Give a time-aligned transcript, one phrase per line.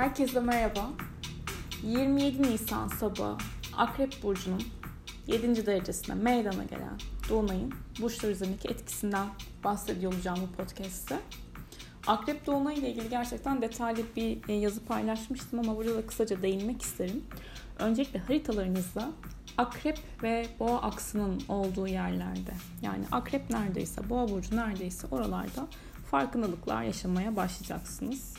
[0.00, 0.90] Herkese merhaba.
[1.82, 3.36] 27 Nisan sabahı
[3.76, 4.62] Akrep Burcu'nun
[5.26, 5.66] 7.
[5.66, 6.98] derecesine meydana gelen
[7.28, 9.26] Dolunay'ın burçlar üzerindeki etkisinden
[9.64, 11.18] bahsediyor olacağım bu podcast'te.
[12.06, 16.82] Akrep Dolunay ile ilgili gerçekten detaylı bir e, yazı paylaşmıştım ama burada da kısaca değinmek
[16.82, 17.24] isterim.
[17.78, 19.10] Öncelikle haritalarınızda
[19.58, 25.66] akrep ve boğa aksının olduğu yerlerde yani akrep neredeyse boğa burcu neredeyse oralarda
[26.10, 28.34] farkındalıklar yaşamaya başlayacaksınız.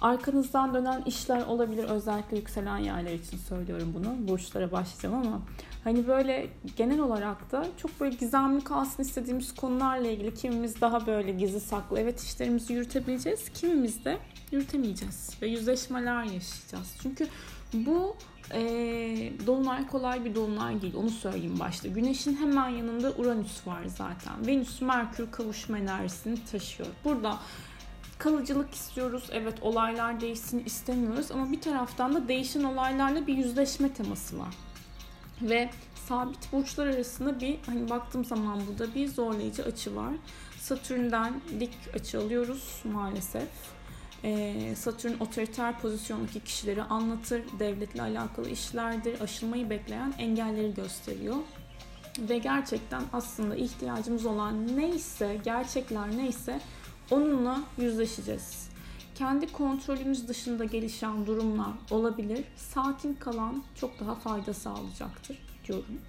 [0.00, 1.84] Arkanızdan dönen işler olabilir.
[1.84, 4.28] Özellikle yükselen yerler için söylüyorum bunu.
[4.28, 5.40] Burçlara başlayacağım ama
[5.84, 6.46] hani böyle
[6.76, 12.00] genel olarak da çok böyle gizemli kalsın istediğimiz konularla ilgili kimimiz daha böyle gizli saklı
[12.00, 13.48] evet işlerimizi yürütebileceğiz.
[13.48, 14.18] Kimimiz de
[14.52, 16.96] yürütemeyeceğiz ve yüzleşmeler yaşayacağız.
[17.02, 17.26] Çünkü
[17.74, 18.16] bu
[18.54, 18.60] e,
[19.46, 20.94] dolunay kolay bir dolunay değil.
[20.96, 21.88] Onu söyleyeyim başta.
[21.88, 24.46] Güneşin hemen yanında Uranüs var zaten.
[24.46, 26.88] Venüs Merkür kavuşma enerjisini taşıyor.
[27.04, 27.36] Burada
[28.18, 29.30] kalıcılık istiyoruz.
[29.32, 34.54] Evet olaylar değişsin istemiyoruz ama bir taraftan da değişen olaylarla bir yüzleşme teması var.
[35.42, 35.70] Ve
[36.08, 40.12] sabit burçlar arasında bir hani baktığım zaman burada bir zorlayıcı açı var.
[40.58, 43.48] Satürn'den dik açı alıyoruz maalesef.
[44.24, 51.36] Ee, Satürn otoriter pozisyondaki kişileri anlatır, devletle alakalı işlerdir, aşılmayı bekleyen engelleri gösteriyor.
[52.18, 56.60] Ve gerçekten aslında ihtiyacımız olan neyse, gerçekler neyse
[57.10, 58.68] onunla yüzleşeceğiz.
[59.14, 62.44] Kendi kontrolümüz dışında gelişen durumlar olabilir.
[62.56, 66.00] Sakin kalan çok daha fayda sağlayacaktır diyorum.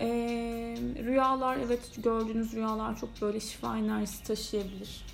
[0.00, 5.04] Ee, rüyalar evet gördüğünüz rüyalar çok böyle şifa enerjisi taşıyabilir.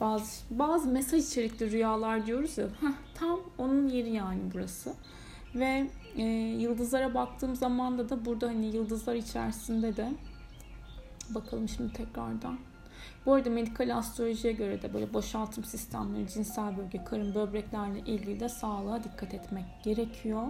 [0.00, 2.66] Bazı bazı mesaj içerikli rüyalar diyoruz ya.
[2.66, 4.94] Heh, tam onun yeri yani burası.
[5.54, 6.22] Ve e,
[6.60, 10.12] yıldızlara baktığım zaman da da burada hani yıldızlar içerisinde de
[11.30, 12.58] bakalım şimdi tekrardan
[13.26, 18.48] bu arada medikal astrolojiye göre de böyle boşaltım sistemleri, cinsel bölge, karın, böbreklerle ilgili de
[18.48, 20.46] sağlığa dikkat etmek gerekiyor.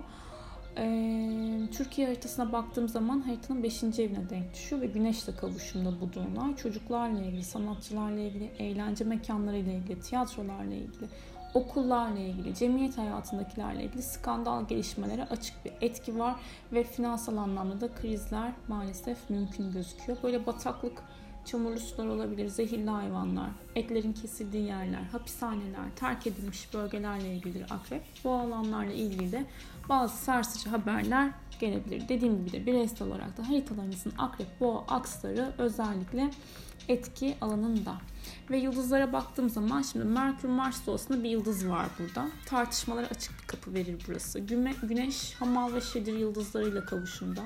[0.78, 3.82] Ee, Türkiye haritasına baktığım zaman haritanın 5.
[3.82, 6.56] evine denk düşüyor ve güneşle kavuşumda bu dolunay.
[6.56, 11.08] Çocuklarla ilgili, sanatçılarla ilgili, eğlence mekanlarıyla ilgili, tiyatrolarla ilgili,
[11.54, 16.36] okullarla ilgili, cemiyet hayatındakilerle ilgili skandal gelişmelere açık bir etki var
[16.72, 20.18] ve finansal anlamda da krizler maalesef mümkün gözüküyor.
[20.22, 21.02] Böyle bataklık
[21.46, 28.02] çamurlu sular olabilir, zehirli hayvanlar, etlerin kesildiği yerler, hapishaneler, terk edilmiş bölgelerle ilgilidir akrep.
[28.24, 29.46] Bu alanlarla ilgili de
[29.88, 31.30] bazı sarsıcı haberler
[31.60, 32.08] gelebilir.
[32.08, 36.30] Dediğim gibi de bireysel olarak da haritalarınızın akrep, boğa aksları özellikle
[36.88, 37.94] etki alanında.
[38.50, 42.28] Ve yıldızlara baktığım zaman şimdi Merkür Mars dolasında bir yıldız var burada.
[42.46, 44.40] Tartışmalara açık bir kapı verir burası.
[44.82, 47.42] Güneş Hamal ve Şedir yıldızlarıyla kavuşumda.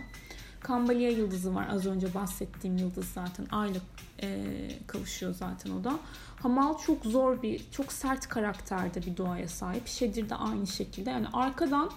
[0.61, 3.83] Kambalya yıldızı var az önce bahsettiğim yıldız zaten aylık
[4.23, 4.47] e,
[4.87, 5.93] kavuşuyor zaten o da.
[6.43, 9.87] Hamal çok zor bir, çok sert karakterde bir doğaya sahip.
[9.87, 11.11] Şedir de aynı şekilde.
[11.11, 11.91] Yani arkadan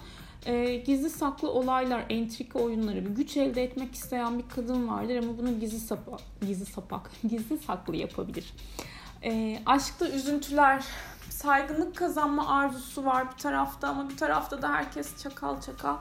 [0.46, 5.38] e, gizli saklı olaylar, entrika oyunları, bir güç elde etmek isteyen bir kadın vardır ama
[5.38, 8.54] bunu gizli sapak, gizli sapak, gizli saklı yapabilir.
[9.24, 10.84] E, aşkta üzüntüler,
[11.30, 15.96] saygınlık kazanma arzusu var bir tarafta ama bir tarafta da herkes çakal çakal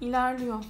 [0.00, 0.64] ilerliyor.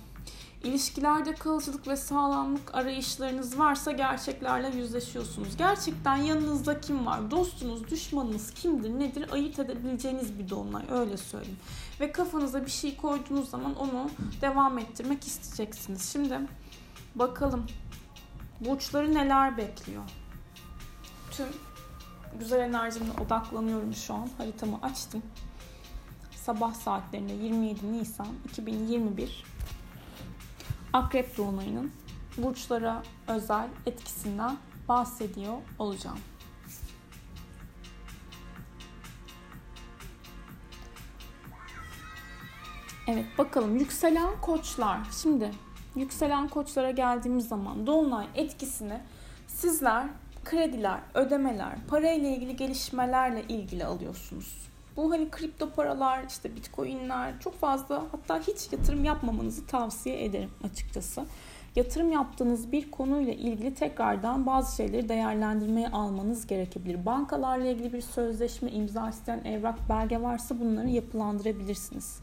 [0.64, 5.56] İlişkilerde kalıcılık ve sağlamlık arayışlarınız varsa gerçeklerle yüzleşiyorsunuz.
[5.56, 7.30] Gerçekten yanınızda kim var?
[7.30, 9.32] Dostunuz, düşmanınız kimdir, nedir?
[9.32, 11.58] Ayırt edebileceğiniz bir dolunay öyle söyleyeyim.
[12.00, 16.12] Ve kafanıza bir şey koyduğunuz zaman onu devam ettirmek isteyeceksiniz.
[16.12, 16.40] Şimdi
[17.14, 17.66] bakalım
[18.60, 20.02] burçları neler bekliyor?
[21.30, 21.46] Tüm
[22.38, 24.28] güzel enerjimle odaklanıyorum şu an.
[24.38, 25.22] Haritamı açtım.
[26.36, 29.44] Sabah saatlerinde 27 Nisan 2021
[30.94, 31.92] Akrep Dolunay'ın
[32.36, 34.56] burçlara özel etkisinden
[34.88, 36.18] bahsediyor olacağım.
[43.08, 44.98] Evet bakalım yükselen koçlar.
[45.22, 45.50] Şimdi
[45.96, 49.00] yükselen koçlara geldiğimiz zaman dolunay etkisini
[49.46, 50.06] sizler
[50.44, 54.73] krediler, ödemeler, parayla ilgili gelişmelerle ilgili alıyorsunuz.
[54.96, 61.24] Bu hani kripto paralar, işte bitcoinler çok fazla hatta hiç yatırım yapmamanızı tavsiye ederim açıkçası.
[61.76, 67.06] Yatırım yaptığınız bir konuyla ilgili tekrardan bazı şeyleri değerlendirmeye almanız gerekebilir.
[67.06, 72.20] Bankalarla ilgili bir sözleşme, imza isteyen evrak, belge varsa bunları yapılandırabilirsiniz.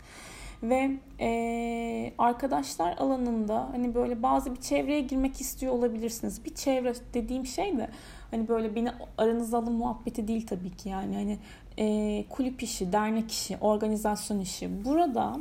[0.64, 6.46] Ve e, arkadaşlar alanında hani böyle bazı bir çevreye girmek istiyor olabilirsiniz.
[6.46, 7.90] Bir çevre dediğim şey de
[8.32, 11.16] Hani böyle beni aranıza alın muhabbeti değil tabii ki yani.
[11.16, 11.38] Hani
[11.78, 14.86] e, kulüp işi, dernek işi, organizasyon işi.
[14.86, 15.38] Burada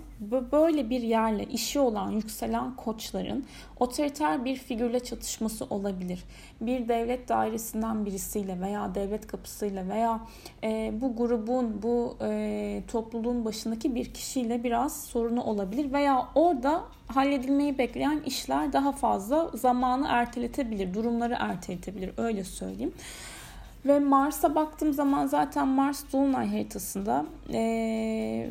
[0.53, 3.45] böyle bir yerle işi olan yükselen koçların
[3.81, 6.25] otoriter bir figürle çatışması olabilir.
[6.61, 10.21] Bir devlet dairesinden birisiyle veya devlet kapısıyla veya
[10.65, 17.79] e, bu grubun, bu e, topluluğun başındaki bir kişiyle biraz sorunu olabilir veya orada halledilmeyi
[17.79, 22.93] bekleyen işler daha fazla zamanı erteletebilir, durumları erteletebilir öyle söyleyeyim.
[23.87, 28.51] Ve Mars'a baktığım zaman zaten Mars Dolunay haritasında ee,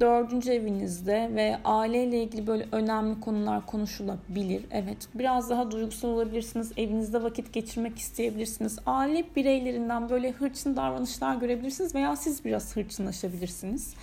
[0.00, 4.64] dördüncü evinizde ve aileyle ilgili böyle önemli konular konuşulabilir.
[4.70, 6.72] Evet biraz daha duygusal olabilirsiniz.
[6.76, 8.78] Evinizde vakit geçirmek isteyebilirsiniz.
[8.86, 13.94] Aile bireylerinden böyle hırçın davranışlar görebilirsiniz veya siz biraz hırçınlaşabilirsiniz.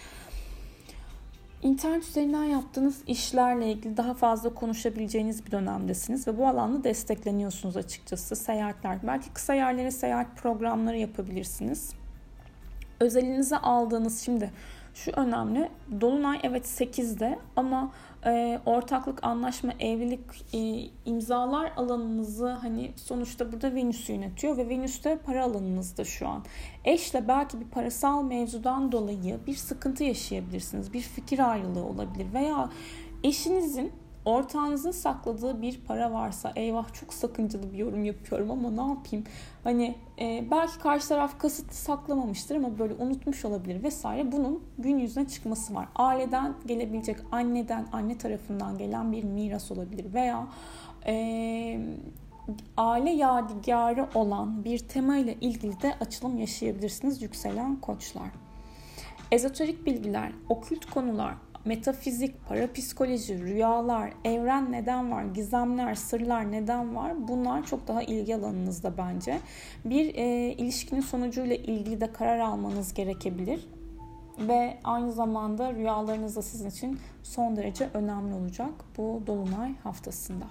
[1.64, 8.36] İnternet üzerinden yaptığınız işlerle ilgili daha fazla konuşabileceğiniz bir dönemdesiniz ve bu alanda destekleniyorsunuz açıkçası.
[8.36, 11.94] Seyahatler, belki kısa yerlere seyahat programları yapabilirsiniz.
[13.00, 14.52] Özelinize aldığınız şimdi
[15.04, 15.70] şu önemli.
[16.02, 17.92] Dolunay evet 8'de ama
[18.26, 20.22] e, ortaklık, anlaşma, evlilik,
[20.54, 26.44] e, imzalar alanınızı hani sonuçta burada Venüs yönetiyor ve Venüs de para alanınızda şu an.
[26.86, 30.94] Eşle belki bir parasal mevzudan dolayı bir sıkıntı yaşayabilirsiniz.
[30.94, 32.70] Bir fikir ayrılığı olabilir veya
[33.24, 33.92] eşinizin
[34.28, 39.26] ortağınızın sakladığı bir para varsa eyvah çok sakıncalı bir yorum yapıyorum ama ne yapayım?
[39.64, 44.32] Hani e, belki karşı taraf kasıtlı saklamamıştır ama böyle unutmuş olabilir vesaire.
[44.32, 45.88] Bunun gün yüzüne çıkması var.
[45.96, 50.48] Aileden gelebilecek anneden, anne tarafından gelen bir miras olabilir veya
[51.08, 51.80] e,
[52.78, 58.30] aile yadigarı olan bir tema ile ilgili de açılım yaşayabilirsiniz yükselen koçlar.
[59.32, 61.34] Ezoterik bilgiler, okült konular,
[61.68, 68.98] metafizik, parapsikoloji, rüyalar, evren neden var, gizemler, sırlar neden var bunlar çok daha ilgi alanınızda
[68.98, 69.40] bence.
[69.86, 73.68] Bir e, ilişkinin sonucuyla ilgili de karar almanız gerekebilir
[74.40, 80.46] ve aynı zamanda rüyalarınız da sizin için son derece önemli olacak bu dolunay haftasında.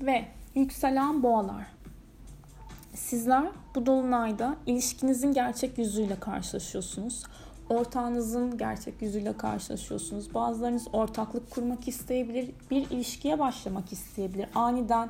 [0.00, 0.24] Ve
[0.58, 1.66] Yükselen boğalar.
[2.94, 7.24] Sizler bu dolunayda ilişkinizin gerçek yüzüyle karşılaşıyorsunuz.
[7.68, 10.34] Ortağınızın gerçek yüzüyle karşılaşıyorsunuz.
[10.34, 14.48] Bazılarınız ortaklık kurmak isteyebilir, bir ilişkiye başlamak isteyebilir.
[14.54, 15.08] Aniden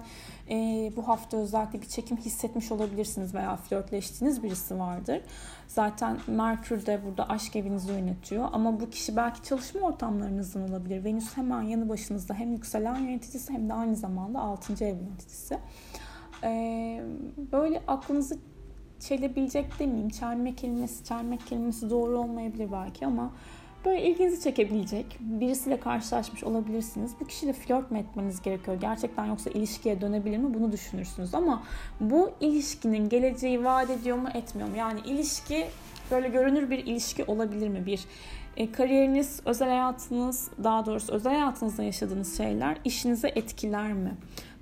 [0.50, 0.56] e,
[0.96, 5.20] bu hafta özellikle bir çekim hissetmiş olabilirsiniz veya flörtleştiğiniz birisi vardır.
[5.68, 8.48] Zaten Merkür de burada aşk evinizi yönetiyor.
[8.52, 11.04] Ama bu kişi belki çalışma ortamlarınızdan olabilir.
[11.04, 14.84] Venüs hemen yanı başınızda hem yükselen yöneticisi hem de aynı zamanda 6.
[14.84, 15.58] ev yöneticisi.
[16.44, 17.02] Ee,
[17.52, 18.38] böyle aklınızı
[19.00, 20.08] çelebilecek demeyeyim.
[20.08, 23.32] Çelme kelimesi, çelmek kelimesi doğru olmayabilir belki ama
[23.84, 27.12] böyle ilginizi çekebilecek birisiyle karşılaşmış olabilirsiniz.
[27.20, 28.80] Bu kişiyle flört mü etmeniz gerekiyor?
[28.80, 30.54] Gerçekten yoksa ilişkiye dönebilir mi?
[30.54, 31.34] Bunu düşünürsünüz.
[31.34, 31.62] Ama
[32.00, 34.76] bu ilişkinin geleceği vaat ediyor mu etmiyor mu?
[34.76, 35.66] Yani ilişki
[36.10, 37.86] böyle görünür bir ilişki olabilir mi?
[37.86, 38.04] Bir
[38.56, 44.16] e, kariyeriniz, özel hayatınız, daha doğrusu özel hayatınızda yaşadığınız şeyler işinize etkiler mi?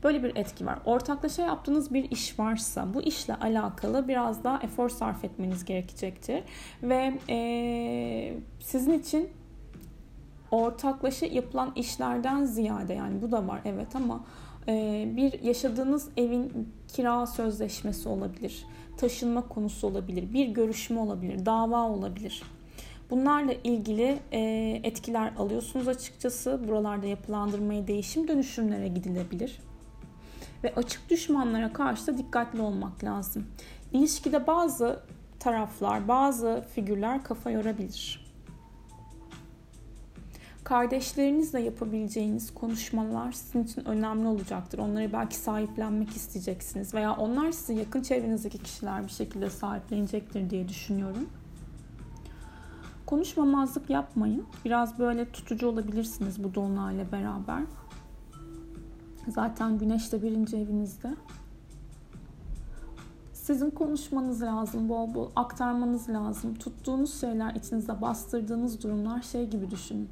[0.06, 0.78] Böyle bir etki var.
[0.84, 6.42] Ortaklaşa yaptığınız bir iş varsa bu işle alakalı biraz daha efor sarf etmeniz gerekecektir.
[6.82, 9.28] Ve e, sizin için
[10.50, 14.24] ortaklaşa yapılan işlerden ziyade yani bu da var evet ama
[14.68, 22.42] e, bir yaşadığınız evin kira sözleşmesi olabilir, taşınma konusu olabilir, bir görüşme olabilir, dava olabilir.
[23.10, 24.18] Bunlarla ilgili
[24.84, 26.60] etkiler alıyorsunuz açıkçası.
[26.68, 29.58] Buralarda yapılandırmaya, değişim dönüşümlere gidilebilir
[30.64, 33.46] ve açık düşmanlara karşı da dikkatli olmak lazım.
[33.92, 35.00] İlişkide bazı
[35.40, 38.26] taraflar, bazı figürler kafa yorabilir.
[40.64, 44.78] Kardeşlerinizle yapabileceğiniz konuşmalar sizin için önemli olacaktır.
[44.78, 51.28] Onları belki sahiplenmek isteyeceksiniz veya onlar sizi yakın çevrenizdeki kişiler bir şekilde sahiplenecektir diye düşünüyorum.
[53.06, 54.46] Konuşmamazlık yapmayın.
[54.64, 57.62] Biraz böyle tutucu olabilirsiniz bu dolunayla beraber.
[59.28, 61.14] Zaten güneş de birinci evinizde.
[63.32, 66.54] Sizin konuşmanız lazım, bol bol aktarmanız lazım.
[66.54, 70.08] Tuttuğunuz şeyler, içinizde bastırdığınız durumlar şey gibi düşünün.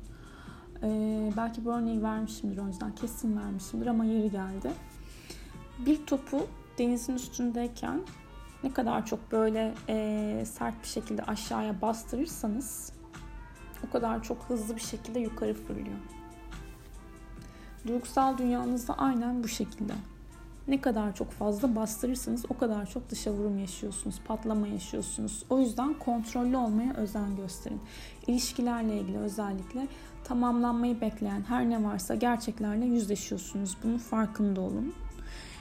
[0.83, 4.71] Ee, belki bu örneği vermişimdir önceden, kesin vermişimdir ama yeri geldi.
[5.87, 6.47] Bir topu
[6.79, 8.01] denizin üstündeyken
[8.65, 12.93] ne kadar çok böyle e, sert bir şekilde aşağıya bastırırsanız
[13.89, 15.97] o kadar çok hızlı bir şekilde yukarı fırlıyor.
[17.87, 19.93] Duygusal dünyanızda aynen bu şekilde.
[20.69, 25.45] Ne kadar çok fazla bastırırsanız o kadar çok dışa vurum yaşıyorsunuz, patlama yaşıyorsunuz.
[25.51, 27.81] O yüzden kontrollü olmaya özen gösterin.
[28.27, 29.87] İlişkilerle ilgili özellikle
[30.25, 33.77] tamamlanmayı bekleyen her ne varsa gerçeklerle yüzleşiyorsunuz.
[33.83, 34.95] Bunun farkında olun.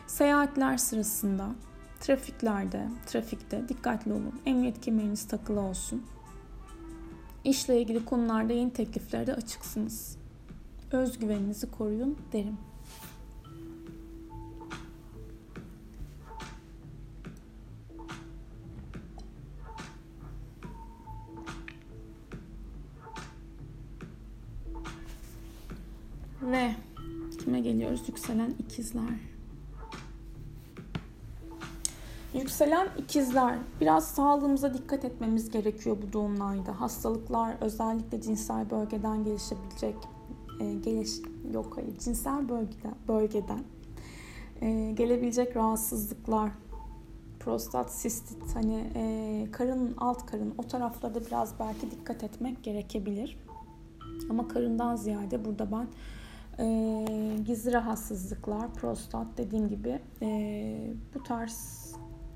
[0.07, 1.49] Seyahatler sırasında,
[1.99, 4.39] trafiklerde, trafikte dikkatli olun.
[4.45, 6.03] Emniyet kemeriniz takılı olsun.
[7.43, 10.22] İşle ilgili konularda yeni tekliflerde açıksınız.
[10.93, 12.57] Özgüveninizi koruyun derim.
[26.41, 26.75] Ve
[27.43, 28.03] kime geliyoruz?
[28.07, 29.03] Yükselen ikizler.
[32.33, 33.57] Yükselen ikizler.
[33.81, 36.81] Biraz sağlığımıza dikkat etmemiz gerekiyor bu doğumlarda.
[36.81, 39.95] Hastalıklar özellikle cinsel bölgeden gelişebilecek
[40.59, 41.11] e, geliş
[41.53, 43.63] yok hayır cinsel bölgeden bölgeden
[44.61, 46.51] e, gelebilecek rahatsızlıklar
[47.43, 53.37] prostat, sistit, hani e, karın, alt karın o taraflarda biraz belki dikkat etmek gerekebilir.
[54.29, 55.87] Ama karından ziyade burada ben
[56.63, 61.82] e, gizli rahatsızlıklar, prostat dediğim gibi e, bu tarz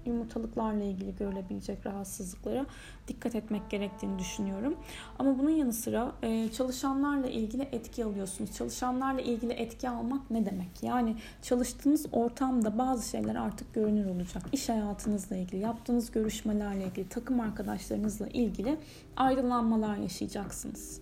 [0.07, 2.65] yumurtalıklarla ilgili görülebilecek rahatsızlıklara
[3.07, 4.75] dikkat etmek gerektiğini düşünüyorum.
[5.19, 8.55] Ama bunun yanı sıra e, çalışanlarla ilgili etki alıyorsunuz.
[8.55, 10.83] Çalışanlarla ilgili etki almak ne demek?
[10.83, 14.43] Yani çalıştığınız ortamda bazı şeyler artık görünür olacak.
[14.51, 18.77] İş hayatınızla ilgili, yaptığınız görüşmelerle ilgili, takım arkadaşlarınızla ilgili
[19.17, 21.01] aydınlanmalar yaşayacaksınız.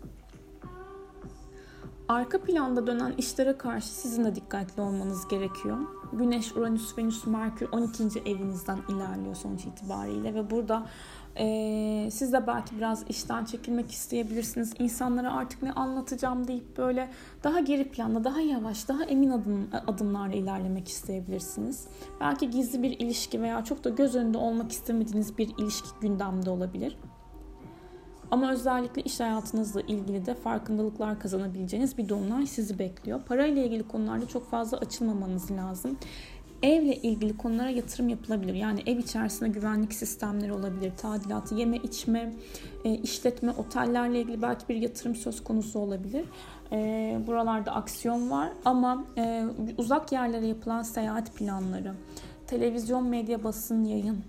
[2.07, 5.77] Arka planda dönen işlere karşı sizin de dikkatli olmanız gerekiyor.
[6.17, 8.03] Güneş, Uranüs, Venüs, Merkür 12.
[8.25, 10.86] evinizden ilerliyor sonuç itibariyle ve burada
[11.38, 14.74] e, siz de belki biraz işten çekilmek isteyebilirsiniz.
[14.79, 17.10] İnsanlara artık ne anlatacağım deyip böyle
[17.43, 21.88] daha geri planda, daha yavaş, daha emin adım, adımlarla ilerlemek isteyebilirsiniz.
[22.22, 26.98] Belki gizli bir ilişki veya çok da göz önünde olmak istemediğiniz bir ilişki gündemde olabilir.
[28.32, 33.22] Ama özellikle iş hayatınızla ilgili de farkındalıklar kazanabileceğiniz bir dolunay sizi bekliyor.
[33.22, 35.98] Parayla ilgili konularda çok fazla açılmamanız lazım.
[36.63, 38.53] Evle ilgili konulara yatırım yapılabilir.
[38.53, 42.34] Yani ev içerisinde güvenlik sistemleri olabilir, tadilatı, yeme içme,
[42.86, 46.25] e, işletme, otellerle ilgili belki bir yatırım söz konusu olabilir.
[46.72, 49.46] E, buralarda aksiyon var ama e,
[49.77, 51.94] uzak yerlere yapılan seyahat planları,
[52.48, 54.24] televizyon, medya, basın, yayın,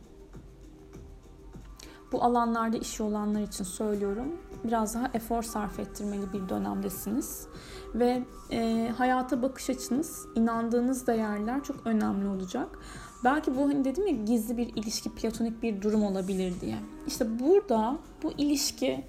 [2.12, 4.28] bu alanlarda işi olanlar için söylüyorum.
[4.64, 7.46] Biraz daha efor sarf ettirmeli bir dönemdesiniz.
[7.94, 12.78] Ve e, hayata bakış açınız, inandığınız değerler çok önemli olacak.
[13.24, 16.76] Belki bu hani dedim ya gizli bir ilişki, platonik bir durum olabilir diye.
[17.06, 19.04] İşte burada bu ilişki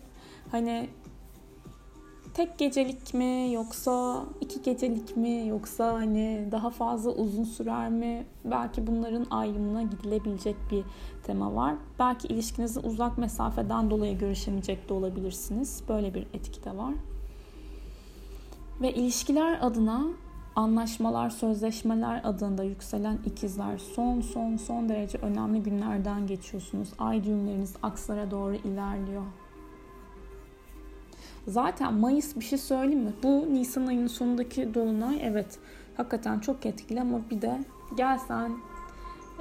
[0.51, 0.89] hani
[2.38, 8.25] tek gecelik mi yoksa iki gecelik mi yoksa hani daha fazla uzun sürer mi?
[8.46, 10.84] Belki bunların ayrımına gidilebilecek bir
[11.24, 11.75] tema var.
[12.00, 15.84] Belki ilişkinizin uzak mesafeden dolayı görüşemeyecek de olabilirsiniz.
[15.89, 16.94] Böyle bir etki de var.
[18.82, 20.06] Ve ilişkiler adına
[20.56, 26.89] anlaşmalar, sözleşmeler adında yükselen ikizler son son son derece önemli günlerden geçiyorsunuz.
[27.00, 29.24] Ay düğümleriniz akslara doğru ilerliyor.
[31.48, 33.13] Zaten Mayıs bir şey söyleyeyim mi?
[33.24, 35.60] Bu Nisan ayının sonundaki dolunay evet
[35.98, 37.60] hakikaten çok etkili ama bir de
[37.98, 38.51] gel sen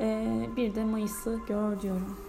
[0.00, 2.25] e, bir de Mayıs'ı gör diyorum.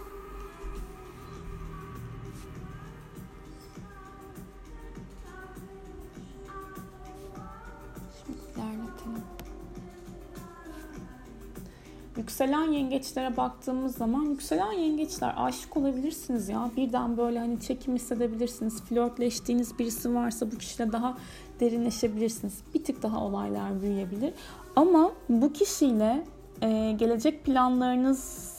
[12.18, 16.70] Yükselen yengeçlere baktığımız zaman yükselen yengeçler aşık olabilirsiniz ya.
[16.76, 18.82] Birden böyle hani çekim hissedebilirsiniz.
[18.82, 21.18] Flörtleştiğiniz birisi varsa bu kişiyle daha
[21.60, 22.54] derinleşebilirsiniz.
[22.74, 24.34] Bir tık daha olaylar büyüyebilir.
[24.76, 26.24] Ama bu kişiyle
[26.62, 28.54] e, gelecek planlarınız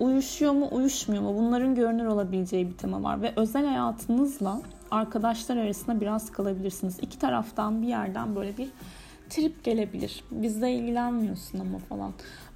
[0.00, 3.22] uyuşuyor mu uyuşmuyor mu bunların görünür olabileceği bir tema var.
[3.22, 6.98] Ve özel hayatınızla arkadaşlar arasında biraz kalabilirsiniz.
[7.02, 8.68] İki taraftan bir yerden böyle bir
[9.32, 10.24] trip gelebilir.
[10.30, 12.12] Bizle ilgilenmiyorsun ama falan.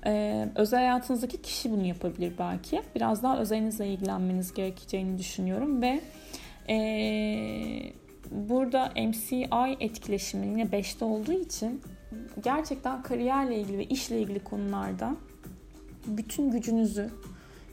[0.06, 2.82] Ee, özel hayatınızdaki kişi bunu yapabilir belki.
[2.94, 6.00] Biraz daha özelinizle ilgilenmeniz gerekeceğini düşünüyorum ve
[6.68, 7.92] ee,
[8.30, 11.80] burada MCI etkileşimi yine 5'te olduğu için
[12.44, 15.16] gerçekten kariyerle ilgili ve işle ilgili konularda
[16.06, 17.10] bütün gücünüzü,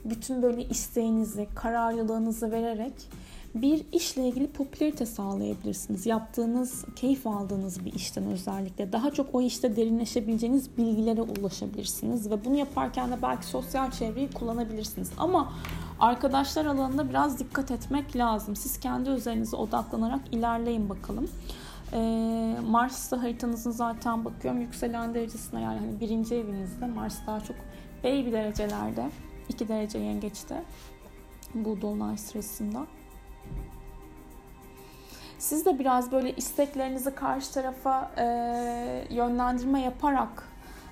[0.04, 2.92] bütün böyle isteğinizi, kararlılığınızı vererek
[3.54, 6.06] bir işle ilgili popülarite sağlayabilirsiniz.
[6.06, 8.92] Yaptığınız, keyif aldığınız bir işten özellikle.
[8.92, 12.30] Daha çok o işte derinleşebileceğiniz bilgilere ulaşabilirsiniz.
[12.30, 15.10] Ve bunu yaparken de belki sosyal çevreyi kullanabilirsiniz.
[15.18, 15.52] Ama
[16.00, 18.56] arkadaşlar alanında biraz dikkat etmek lazım.
[18.56, 21.30] Siz kendi özelinize odaklanarak ilerleyin bakalım.
[21.92, 27.56] Ee, Mars'ta haritanızın zaten bakıyorum yükselen derecesine yani hani birinci evinizde Mars daha çok
[28.04, 29.10] baby derecelerde
[29.48, 30.62] 2 derece yengeçte
[31.54, 32.86] bu dolunay sırasında.
[35.44, 38.24] Siz de biraz böyle isteklerinizi karşı tarafa e,
[39.10, 40.48] yönlendirme yaparak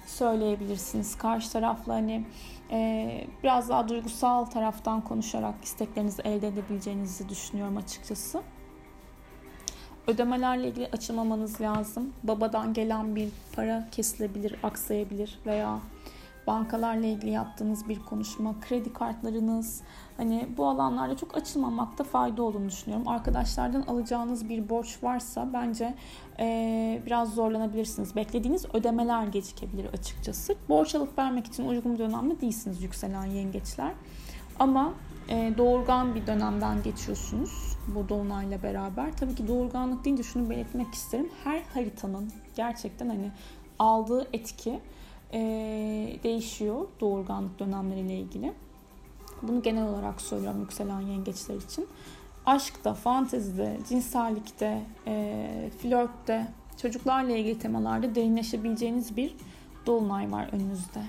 [0.07, 1.19] söyleyebilirsiniz.
[1.19, 2.25] Karşı tarafla hani
[2.71, 3.09] e,
[3.43, 8.43] biraz daha duygusal taraftan konuşarak isteklerinizi elde edebileceğinizi düşünüyorum açıkçası.
[10.07, 12.13] Ödemelerle ilgili açılmamanız lazım.
[12.23, 15.79] Babadan gelen bir para kesilebilir, aksayabilir veya
[16.47, 19.83] bankalarla ilgili yaptığınız bir konuşma, kredi kartlarınız,
[20.17, 23.09] hani bu alanlarda çok açılmamakta fayda olduğunu düşünüyorum.
[23.09, 25.95] Arkadaşlardan alacağınız bir borç varsa bence
[26.39, 28.17] e, biraz zorlanabilirsiniz.
[28.17, 30.55] Beklediğiniz ödemeler gecikebilir açıkçası.
[30.69, 33.93] Borç alıp vermek için uygun bir dönemde değilsiniz yükselen yengeçler.
[34.59, 34.93] Ama
[35.29, 39.13] e, doğurgan bir dönemden geçiyorsunuz bu dolunayla beraber.
[39.13, 41.29] Tabii ki doğurganlık deyince şunu belirtmek isterim.
[41.45, 43.31] Her haritanın gerçekten hani
[43.79, 44.81] aldığı etki
[45.33, 45.41] e,
[46.23, 48.53] değişiyor doğurganlık dönemleriyle ilgili.
[49.43, 51.89] Bunu genel olarak söylüyorum yükselen yengeçler için.
[52.47, 56.49] Aşkta, fantezide, cinsellikte, e, flörtte,
[56.83, 59.35] çocuklarla ilgili temalarda derinleşebileceğiniz bir
[59.87, 61.03] dolunay var önünüzde.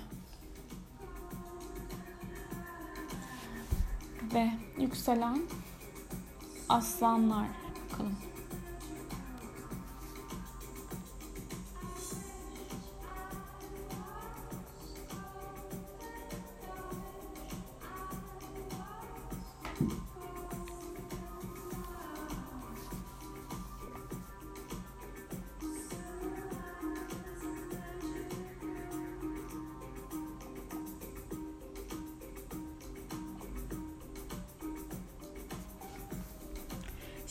[4.33, 4.49] Ve
[4.79, 5.39] yükselen
[6.69, 7.47] aslanlar
[7.91, 8.32] bakalım.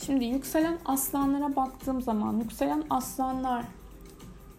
[0.05, 3.65] Şimdi yükselen aslanlara baktığım zaman yükselen aslanlar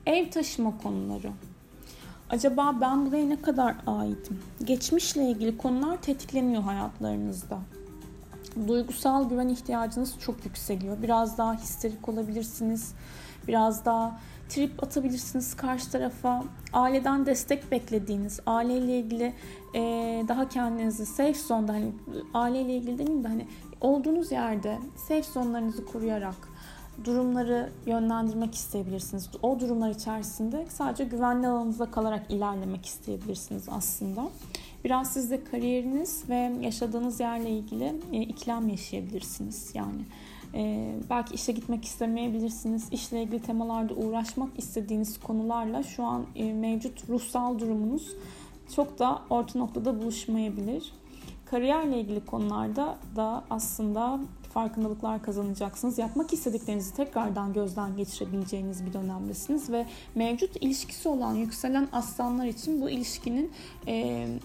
[0.07, 1.33] ev taşıma konuları.
[2.31, 4.43] Acaba ben buraya ne kadar aitim?
[4.65, 7.59] Geçmişle ilgili konular tetikleniyor hayatlarınızda.
[8.69, 11.03] Duygusal güven ihtiyacınız çok yükseliyor.
[11.03, 12.95] Biraz daha histerik olabilirsiniz.
[13.49, 16.45] Biraz daha trip atabilirsiniz karşı tarafa.
[16.73, 19.35] Aileden destek beklediğiniz, aileyle ilgili
[19.75, 19.81] e,
[20.29, 21.93] daha kendinizi safe zone'da hani
[22.35, 23.47] aileyle ilgili demeyeyim de hani
[23.81, 26.49] olduğunuz yerde safe zone'larınızı kuruyarak
[27.05, 29.29] durumları yönlendirmek isteyebilirsiniz.
[29.43, 34.29] O durumlar içerisinde sadece güvenli alanınızda kalarak ilerlemek isteyebilirsiniz aslında.
[34.85, 39.71] Biraz siz de kariyeriniz ve yaşadığınız yerle ilgili e, ikilem yaşayabilirsiniz.
[39.75, 40.03] Yani
[40.55, 42.89] e, belki işe gitmek istemeyebilirsiniz.
[42.93, 48.17] İşle ilgili temalarda uğraşmak istediğiniz konularla şu an e, mevcut ruhsal durumunuz
[48.77, 50.93] çok da orta noktada buluşmayabilir.
[51.45, 54.21] Kariyerle ilgili konularda da aslında
[54.55, 55.99] farkındalıklar kazanacaksınız.
[55.99, 62.91] Yapmak istediklerinizi tekrardan gözden geçirebileceğiniz bir dönemdesiniz ve mevcut ilişkisi olan yükselen aslanlar için bu
[62.91, 63.53] ilişkinin
[63.87, 63.95] e,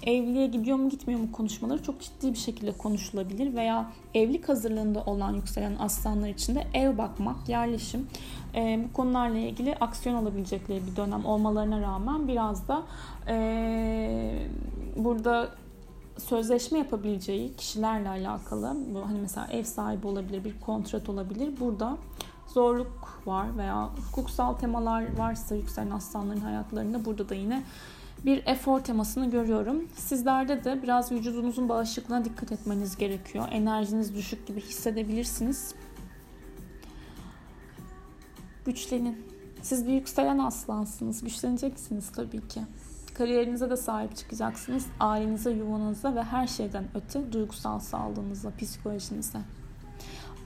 [0.04, 5.34] evliliğe gidiyor mu gitmiyor mu konuşmaları çok ciddi bir şekilde konuşulabilir veya evlilik hazırlığında olan
[5.34, 8.08] yükselen aslanlar için de ev bakmak, yerleşim
[8.56, 12.84] e, bu konularla ilgili aksiyon alabilecekleri bir dönem olmalarına rağmen biraz da
[13.28, 14.48] e,
[14.98, 15.50] burada
[16.20, 21.60] sözleşme yapabileceği kişilerle alakalı bu hani mesela ev sahibi olabilir, bir kontrat olabilir.
[21.60, 21.98] Burada
[22.48, 27.64] zorluk var veya hukuksal temalar varsa yükselen aslanların hayatlarında burada da yine
[28.26, 29.88] bir efor temasını görüyorum.
[29.96, 33.46] Sizlerde de biraz vücudunuzun bağışıklığına dikkat etmeniz gerekiyor.
[33.52, 35.74] Enerjiniz düşük gibi hissedebilirsiniz.
[38.66, 39.26] Güçlenin.
[39.62, 41.24] Siz bir yükselen aslansınız.
[41.24, 42.62] Güçleneceksiniz tabii ki.
[43.20, 44.86] Kariyerinize de sahip çıkacaksınız.
[45.00, 49.40] Ailenize, yuvanıza ve her şeyden öte duygusal sağlığınıza, psikolojinize.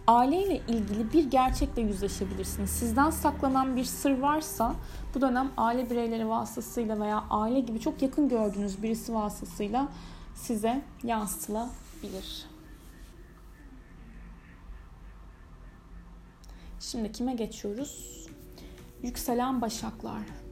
[0.07, 2.69] Aileyle ilgili bir gerçekle yüzleşebilirsiniz.
[2.69, 4.75] Sizden saklanan bir sır varsa
[5.15, 9.87] bu dönem aile bireyleri vasıtasıyla veya aile gibi çok yakın gördüğünüz birisi vasıtasıyla
[10.35, 12.45] size yansıtılabilir.
[16.79, 18.25] Şimdi kime geçiyoruz?
[19.03, 20.42] Yükselen başaklar.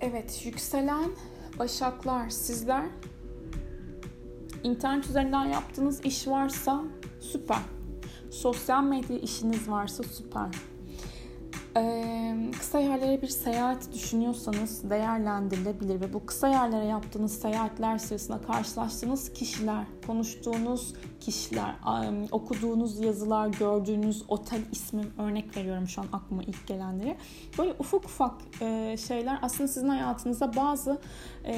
[0.00, 1.10] Evet, yükselen
[1.58, 2.84] başaklar sizler.
[4.64, 6.84] İnternet üzerinden yaptığınız iş varsa
[7.20, 7.62] süper.
[8.30, 10.48] Sosyal medya işiniz varsa süper.
[12.58, 19.84] Kısa yerlere bir seyahat düşünüyorsanız değerlendirilebilir ve bu kısa yerlere yaptığınız seyahatler sırasında karşılaştığınız kişiler,
[20.06, 21.74] konuştuğunuz kişiler,
[22.32, 27.16] okuduğunuz yazılar, gördüğünüz otel ismi örnek veriyorum şu an aklıma ilk gelenleri.
[27.58, 28.34] Böyle ufak ufak
[29.08, 30.98] şeyler aslında sizin hayatınıza bazı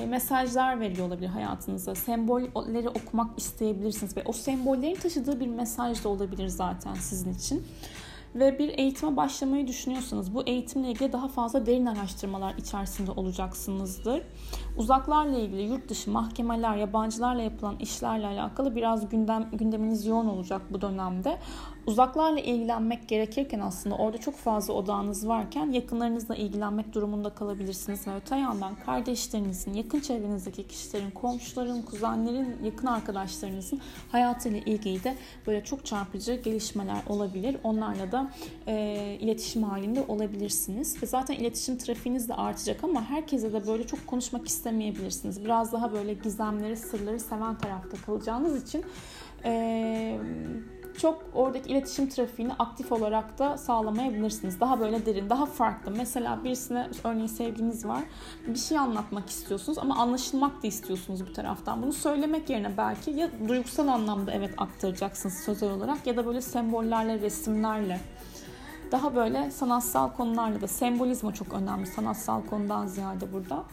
[0.08, 1.94] mesajlar veriyor olabilir hayatınıza.
[1.94, 7.66] Sembolleri okumak isteyebilirsiniz ve o sembollerin taşıdığı bir mesaj da olabilir zaten sizin için
[8.34, 14.22] ve bir eğitime başlamayı düşünüyorsanız bu eğitimle ilgili daha fazla derin araştırmalar içerisinde olacaksınızdır.
[14.76, 20.80] Uzaklarla ilgili yurt dışı mahkemeler, yabancılarla yapılan işlerle alakalı biraz gündem gündeminiz yoğun olacak bu
[20.80, 21.38] dönemde.
[21.86, 28.06] Uzaklarla ilgilenmek gerekirken aslında orada çok fazla odağınız varken yakınlarınızla ilgilenmek durumunda kalabilirsiniz.
[28.06, 33.80] Ve öte yandan kardeşlerinizin, yakın çevrenizdeki kişilerin, komşuların, kuzenlerin, yakın arkadaşlarınızın
[34.12, 35.16] hayatıyla ilgili de
[35.46, 37.56] böyle çok çarpıcı gelişmeler olabilir.
[37.64, 38.30] Onlarla da
[38.66, 41.02] e, iletişim halinde olabilirsiniz.
[41.02, 45.44] Ve zaten iletişim trafiğiniz de artacak ama herkese de böyle çok konuşmak istemeyebilirsiniz.
[45.44, 48.84] Biraz daha böyle gizemleri, sırları seven tarafta kalacağınız için
[49.44, 50.18] e,
[51.02, 54.60] çok oradaki iletişim trafiğini aktif olarak da sağlamayabilirsiniz.
[54.60, 55.90] Daha böyle derin, daha farklı.
[55.96, 58.02] Mesela birisine örneğin sevginiz var.
[58.46, 61.82] Bir şey anlatmak istiyorsunuz ama anlaşılmak da istiyorsunuz bir taraftan.
[61.82, 67.20] Bunu söylemek yerine belki ya duygusal anlamda evet aktaracaksınız sözel olarak ya da böyle sembollerle,
[67.20, 68.00] resimlerle
[68.92, 73.64] daha böyle sanatsal konularla da sembolizma çok önemli sanatsal konudan ziyade burada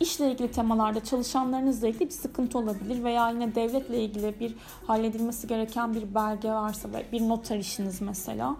[0.00, 4.54] işle ilgili temalarda çalışanlarınızla ilgili bir sıkıntı olabilir veya yine devletle ilgili bir
[4.86, 8.56] halledilmesi gereken bir belge varsa bir noter işiniz mesela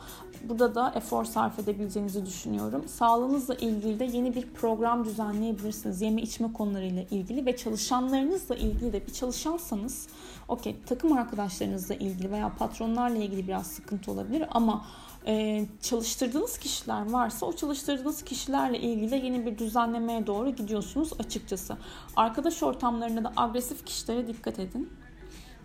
[0.48, 2.88] burada da efor sarf edebileceğinizi düşünüyorum.
[2.88, 6.02] Sağlığınızla ilgili de yeni bir program düzenleyebilirsiniz.
[6.02, 10.08] Yeme içme konularıyla ilgili ve çalışanlarınızla ilgili de bir çalışansanız
[10.48, 14.84] okey takım arkadaşlarınızla ilgili veya patronlarla ilgili biraz sıkıntı olabilir ama
[15.28, 21.76] e, çalıştırdığınız kişiler varsa o çalıştırdığınız kişilerle ilgili yeni bir düzenlemeye doğru gidiyorsunuz açıkçası.
[22.16, 24.90] Arkadaş ortamlarında da agresif kişilere dikkat edin.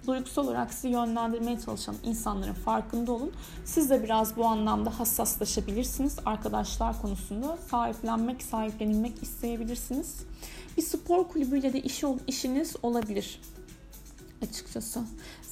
[0.07, 3.31] Duygusal olarak sizi yönlendirmeye çalışan insanların farkında olun.
[3.65, 6.19] Siz de biraz bu anlamda hassaslaşabilirsiniz.
[6.25, 10.25] Arkadaşlar konusunda sahiplenmek, sahiplenilmek isteyebilirsiniz.
[10.77, 13.39] Bir spor kulübüyle de iş, işiniz olabilir
[14.43, 15.01] açıkçası.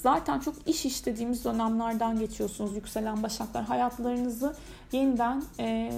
[0.04, 3.64] Zaten çok iş işlediğimiz dönemlerden geçiyorsunuz yükselen başaklar.
[3.64, 4.56] Hayatlarınızı
[4.92, 5.92] yeniden e,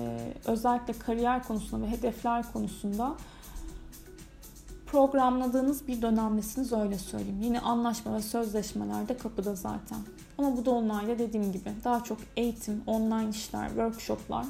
[0.45, 3.15] özellikle kariyer konusunda ve hedefler konusunda
[4.85, 7.41] programladığınız bir dönemdesiniz öyle söyleyeyim.
[7.41, 9.97] Yine anlaşma ve sözleşmeler de kapıda zaten.
[10.37, 14.45] Ama bu dolunayda dediğim gibi daha çok eğitim, online işler, workshoplar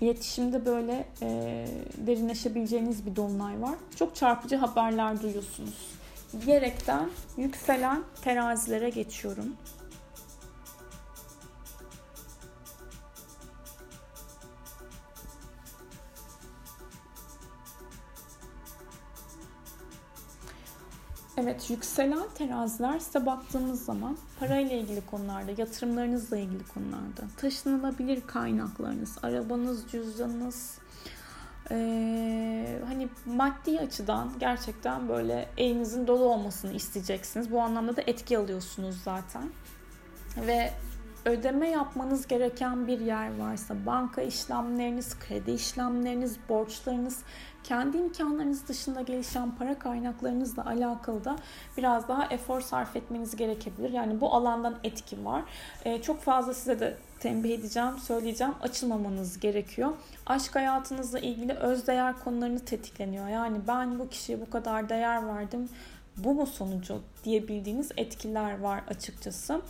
[0.00, 1.66] iletişimde böyle e,
[2.06, 3.74] derinleşebileceğiniz bir dolunay var.
[3.96, 5.95] Çok çarpıcı haberler duyuyorsunuz
[6.40, 9.56] diyerekten yükselen terazilere geçiyorum.
[21.38, 29.88] Evet, yükselen teraziler size baktığımız zaman parayla ilgili konularda, yatırımlarınızla ilgili konularda, taşınılabilir kaynaklarınız, arabanız,
[29.90, 30.78] cüzdanınız,
[31.70, 37.50] ee, hani maddi açıdan gerçekten böyle elinizin dolu olmasını isteyeceksiniz.
[37.50, 39.50] Bu anlamda da etki alıyorsunuz zaten.
[40.46, 40.70] Ve
[41.24, 47.22] ödeme yapmanız gereken bir yer varsa banka işlemleriniz, kredi işlemleriniz, borçlarınız,
[47.64, 51.36] kendi imkanlarınız dışında gelişen para kaynaklarınızla alakalı da
[51.76, 53.90] biraz daha efor sarf etmeniz gerekebilir.
[53.90, 55.42] Yani bu alandan etki var.
[55.84, 58.54] Ee, çok fazla size de tembih edeceğim, söyleyeceğim.
[58.62, 59.92] Açılmamanız gerekiyor.
[60.26, 63.28] Aşk hayatınızla ilgili özdeğer konularını tetikleniyor.
[63.28, 65.68] Yani ben bu kişiye bu kadar değer verdim.
[66.16, 69.60] Bu mu sonucu diyebildiğiniz etkiler var açıkçası.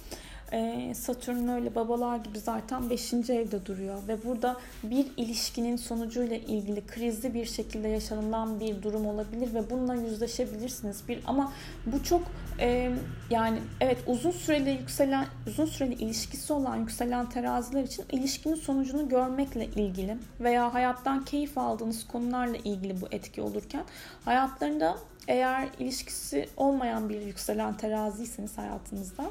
[0.52, 3.12] Ee, Satürn öyle babalar gibi zaten 5.
[3.12, 9.54] evde duruyor ve burada bir ilişkinin sonucuyla ilgili krizli bir şekilde yaşanılan bir durum olabilir
[9.54, 11.09] ve bununla yüzleşebilirsiniz.
[11.09, 11.52] Bir ama
[11.87, 12.22] bu çok
[12.61, 12.92] e,
[13.30, 19.66] yani evet uzun süreli yükselen uzun süreli ilişkisi olan yükselen teraziler için ilişkinin sonucunu görmekle
[19.66, 23.85] ilgili veya hayattan keyif aldığınız konularla ilgili bu etki olurken
[24.24, 24.96] hayatlarında
[25.28, 29.24] eğer ilişkisi olmayan bir yükselen teraziyseniz hayatınızda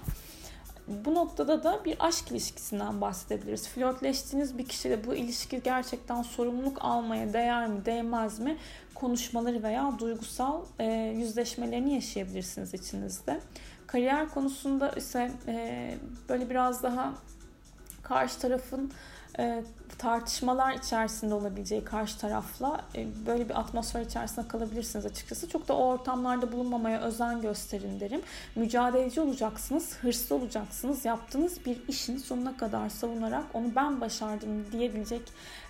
[0.87, 3.67] bu noktada da bir aşk ilişkisinden bahsedebiliriz.
[3.67, 8.57] Flörtleştiğiniz bir kişiyle bu ilişki gerçekten sorumluluk almaya değer mi, değmez mi
[8.95, 10.85] konuşmaları veya duygusal e,
[11.17, 13.39] yüzleşmelerini yaşayabilirsiniz içinizde.
[13.87, 15.95] Kariyer konusunda ise e,
[16.29, 17.13] böyle biraz daha
[18.03, 18.91] karşı tarafın
[19.39, 19.63] e,
[19.97, 25.49] tartışmalar içerisinde olabileceği karşı tarafla e, böyle bir atmosfer içerisinde kalabilirsiniz açıkçası.
[25.49, 28.21] Çok da o ortamlarda bulunmamaya özen gösterin derim.
[28.55, 31.05] Mücadeleci olacaksınız, hırslı olacaksınız.
[31.05, 35.21] Yaptığınız bir işin sonuna kadar savunarak onu ben başardım diyebilecek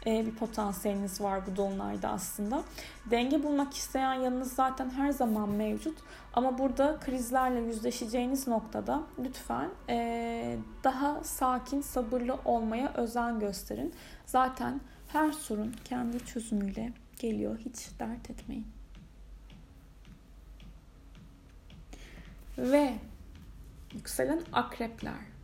[0.06, 2.64] bir potansiyeliniz var bu dolunayda aslında.
[3.12, 5.98] Denge bulmak isteyen yanınız zaten her zaman mevcut.
[6.34, 13.94] Ama burada krizlerle yüzleşeceğiniz noktada lütfen e, daha sakin, sabırlı olmaya özen gösterin.
[14.26, 17.58] Zaten her sorun kendi çözümüyle geliyor.
[17.58, 18.68] Hiç dert etmeyin.
[22.58, 22.94] Ve
[23.94, 25.35] yükselen akrepler.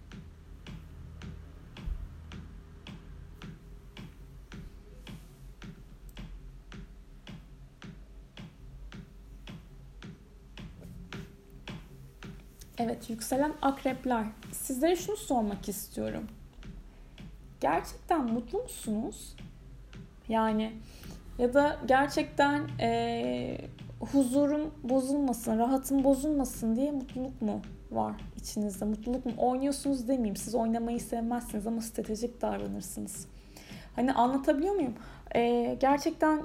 [12.78, 14.26] Evet, yükselen akrepler.
[14.52, 16.28] Sizlere şunu sormak istiyorum
[17.62, 19.36] gerçekten mutlu musunuz?
[20.30, 20.72] Yani
[21.38, 23.58] ya da gerçekten e,
[24.00, 28.86] huzurum bozulmasın, rahatım bozulmasın diye mutluluk mu var içinizde?
[28.86, 29.32] Mutluluk mu?
[29.38, 30.36] Oynuyorsunuz demeyeyim.
[30.36, 33.28] Siz oynamayı sevmezsiniz ama stratejik davranırsınız.
[33.96, 34.94] Hani anlatabiliyor muyum?
[35.36, 36.44] Ee, gerçekten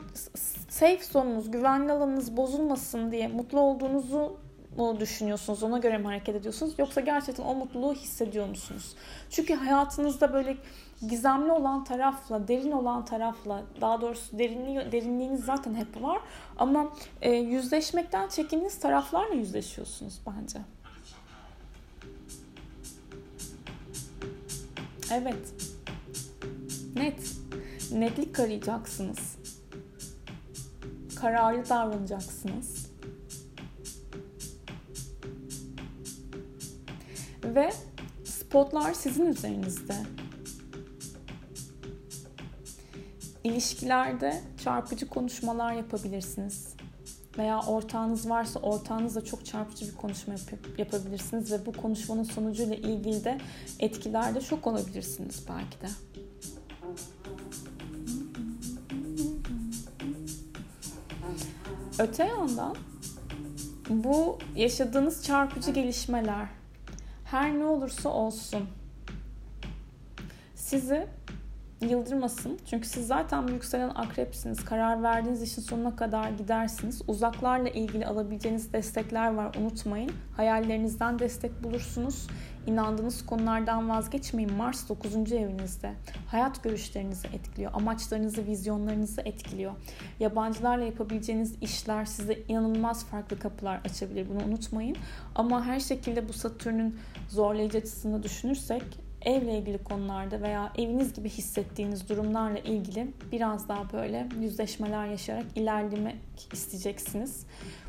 [0.68, 4.36] safe zonunuz, güvenli alanınız bozulmasın diye mutlu olduğunuzu
[4.76, 5.62] mu düşünüyorsunuz?
[5.62, 6.74] Ona göre mi hareket ediyorsunuz?
[6.78, 8.94] Yoksa gerçekten o mutluluğu hissediyor musunuz?
[9.30, 10.56] Çünkü hayatınızda böyle
[11.08, 16.18] gizemli olan tarafla, derin olan tarafla, daha doğrusu derinliği, derinliğiniz zaten hep var.
[16.58, 20.58] Ama e, yüzleşmekten çekindiğiniz taraflarla yüzleşiyorsunuz bence.
[25.12, 25.54] Evet.
[26.96, 27.36] Net.
[27.92, 29.36] Netlik arayacaksınız.
[31.16, 32.85] Kararlı davranacaksınız.
[37.56, 37.72] Ve
[38.24, 39.94] spotlar sizin üzerinizde.
[43.44, 46.76] İlişkilerde çarpıcı konuşmalar yapabilirsiniz.
[47.38, 53.24] Veya ortağınız varsa ortağınızla çok çarpıcı bir konuşma yap- yapabilirsiniz ve bu konuşmanın sonucuyla ilgili
[53.24, 53.38] de
[53.80, 55.88] etkilerde şok olabilirsiniz belki de.
[61.98, 62.76] Öte yandan
[63.88, 66.48] bu yaşadığınız çarpıcı gelişmeler
[67.36, 68.66] her ne olursa olsun
[70.54, 71.06] sizi
[71.80, 72.58] yıldırmasın.
[72.70, 74.64] Çünkü siz zaten yükselen akrepsiniz.
[74.64, 77.02] Karar verdiğiniz işin sonuna kadar gidersiniz.
[77.08, 80.10] Uzaklarla ilgili alabileceğiniz destekler var unutmayın.
[80.36, 82.26] Hayallerinizden destek bulursunuz.
[82.66, 84.52] İnandığınız konulardan vazgeçmeyin.
[84.52, 85.32] Mars 9.
[85.32, 85.92] evinizde.
[86.26, 87.70] Hayat görüşlerinizi etkiliyor.
[87.74, 89.72] Amaçlarınızı, vizyonlarınızı etkiliyor.
[90.20, 94.26] Yabancılarla yapabileceğiniz işler size inanılmaz farklı kapılar açabilir.
[94.30, 94.96] Bunu unutmayın.
[95.34, 102.08] Ama her şekilde bu Satürn'ün zorlayıcı açısını düşünürsek evle ilgili konularda veya eviniz gibi hissettiğiniz
[102.08, 106.16] durumlarla ilgili biraz daha böyle yüzleşmeler yaşayarak ilerlemek
[106.52, 107.46] isteyeceksiniz.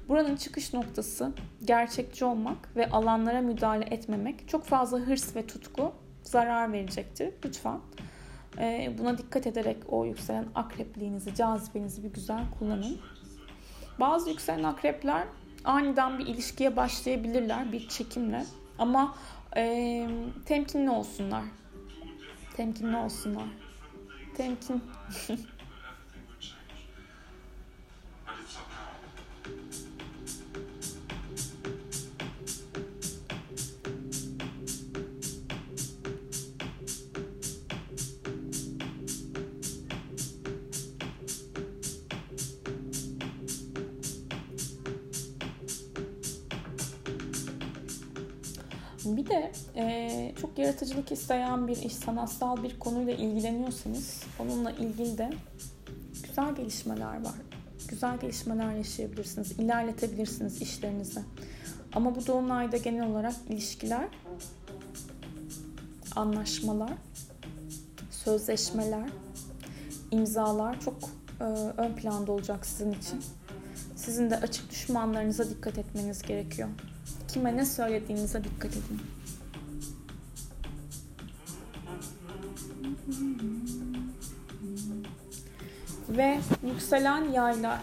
[0.10, 1.32] Buranın çıkış noktası
[1.65, 4.50] gerçekçi olmak ve alanlara müdahale etmemek.
[4.50, 5.91] Çok fazla hırs ve tutku
[6.23, 7.34] zarar verecektir.
[7.45, 7.80] Lütfen
[8.60, 12.97] e, buna dikkat ederek o yükselen akrepliğinizi, cazibenizi bir güzel kullanın.
[14.00, 15.23] Bazı yükselen akrepler
[15.63, 18.45] aniden bir ilişkiye başlayabilirler bir çekimle.
[18.80, 19.15] Ama
[20.46, 21.43] temkinli olsunlar.
[22.56, 23.48] Temkinli olsunlar.
[24.38, 24.82] Temkin.
[49.15, 55.30] Bir de e, çok yaratıcılık isteyen bir iş, sanatsal bir konuyla ilgileniyorsanız onunla ilgili de
[56.24, 57.36] güzel gelişmeler var.
[57.88, 61.20] Güzel gelişmeler yaşayabilirsiniz, ilerletebilirsiniz işlerinizi.
[61.93, 64.08] Ama bu dolunayda genel olarak ilişkiler,
[66.15, 66.93] anlaşmalar,
[68.12, 69.10] sözleşmeler,
[70.12, 70.98] imzalar çok
[71.39, 71.43] e,
[71.78, 73.22] ön planda olacak sizin için.
[73.96, 76.70] Sizin de açık düşmanlarınıza dikkat etmeniz gerekiyor
[77.28, 79.02] kime ne söylediğinize dikkat edin.
[86.10, 87.80] Ve yükselen yaylar.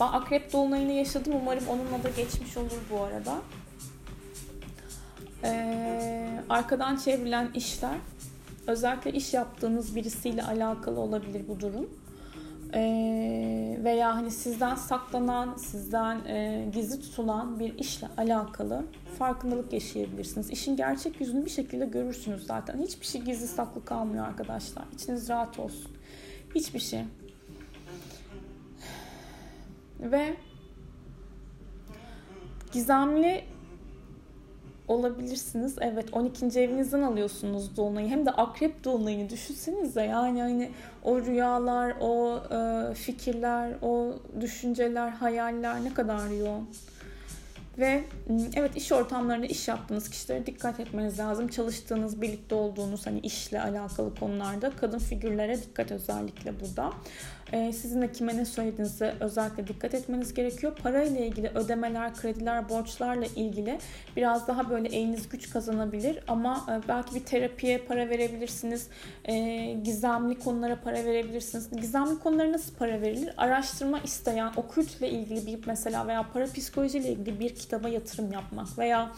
[0.00, 1.32] Ben akrep dolunayını yaşadım.
[1.36, 3.38] Umarım onunla da geçmiş olur bu arada.
[5.44, 7.98] Ee, arkadan çevrilen işler.
[8.66, 11.90] Özellikle iş yaptığınız birisiyle alakalı olabilir bu durum.
[12.74, 18.84] Ee, veya hani sizden saklanan, sizden e, gizli tutulan bir işle alakalı
[19.18, 20.50] farkındalık yaşayabilirsiniz.
[20.50, 22.78] İşin gerçek yüzünü bir şekilde görürsünüz zaten.
[22.78, 24.84] Hiçbir şey gizli saklı kalmıyor arkadaşlar.
[24.94, 25.92] İçiniz rahat olsun.
[26.54, 27.04] Hiçbir şey.
[30.00, 30.36] Ve
[32.72, 33.44] gizemli
[34.88, 35.76] olabilirsiniz.
[35.80, 36.60] Evet 12.
[36.60, 38.08] evinizden alıyorsunuz dolunayı.
[38.08, 40.02] Hem de akrep dolunayını düşünsenize.
[40.02, 40.70] Yani hani
[41.02, 46.68] o rüyalar, o e, fikirler, o düşünceler, hayaller ne kadar yoğun.
[47.78, 48.04] Ve
[48.56, 51.48] evet iş ortamlarında iş yaptığınız kişilere dikkat etmeniz lazım.
[51.48, 56.92] Çalıştığınız, birlikte olduğunuz hani işle alakalı konularda kadın figürlere dikkat özellikle burada.
[57.54, 60.76] Ee, sizin de kime ne söylediğinize özellikle dikkat etmeniz gerekiyor.
[60.82, 63.78] Para ile ilgili ödemeler, krediler, borçlarla ilgili
[64.16, 68.88] biraz daha böyle eliniz güç kazanabilir ama e, belki bir terapiye para verebilirsiniz.
[69.24, 69.34] E,
[69.84, 71.70] gizemli konulara para verebilirsiniz.
[71.70, 73.34] Gizemli konulara nasıl para verilir?
[73.36, 79.12] Araştırma isteyen, okültle ilgili bir mesela veya para psikolojiyle ilgili bir kitaba yatırım yapmak veya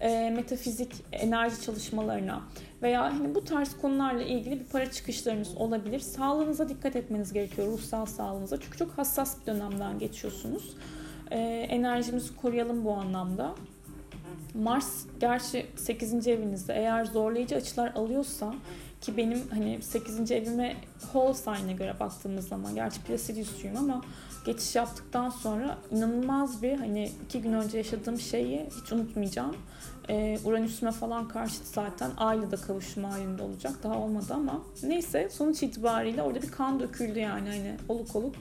[0.00, 2.42] e, metafizik enerji çalışmalarına
[2.82, 6.00] veya hani bu tarz konularla ilgili bir para çıkışlarınız olabilir.
[6.00, 8.60] Sağlığınıza dikkat etmeniz gerekiyor, ruhsal sağlığınıza.
[8.60, 10.76] Çünkü çok hassas bir dönemden geçiyorsunuz.
[11.30, 13.54] E, enerjimizi koruyalım bu anlamda.
[14.54, 16.28] Mars gerçi 8.
[16.28, 18.54] evinizde eğer zorlayıcı açılar alıyorsa
[19.00, 20.30] ki benim hani 8.
[20.30, 24.02] evime whole sign'a göre baktığımız zaman gerçi Placidus'cuyum ama
[24.46, 29.56] geçiş yaptıktan sonra inanılmaz bir hani iki gün önce yaşadığım şeyi hiç unutmayacağım.
[30.08, 33.72] Ee, Uranüs'üme falan karşıtı zaten aylı da kavuşum halinde olacak.
[33.82, 38.34] Daha olmadı ama neyse sonuç itibariyle orada bir kan döküldü yani hani oluk oluk.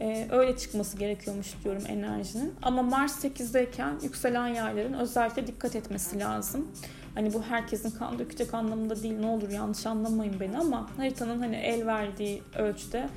[0.00, 2.54] Ee, öyle çıkması gerekiyormuş diyorum enerjinin.
[2.62, 6.68] Ama Mars 8'deyken yükselen yayların özellikle dikkat etmesi lazım.
[7.14, 11.56] Hani bu herkesin kan dökecek anlamında değil ne olur yanlış anlamayın beni ama haritanın hani
[11.56, 13.08] el verdiği ölçüde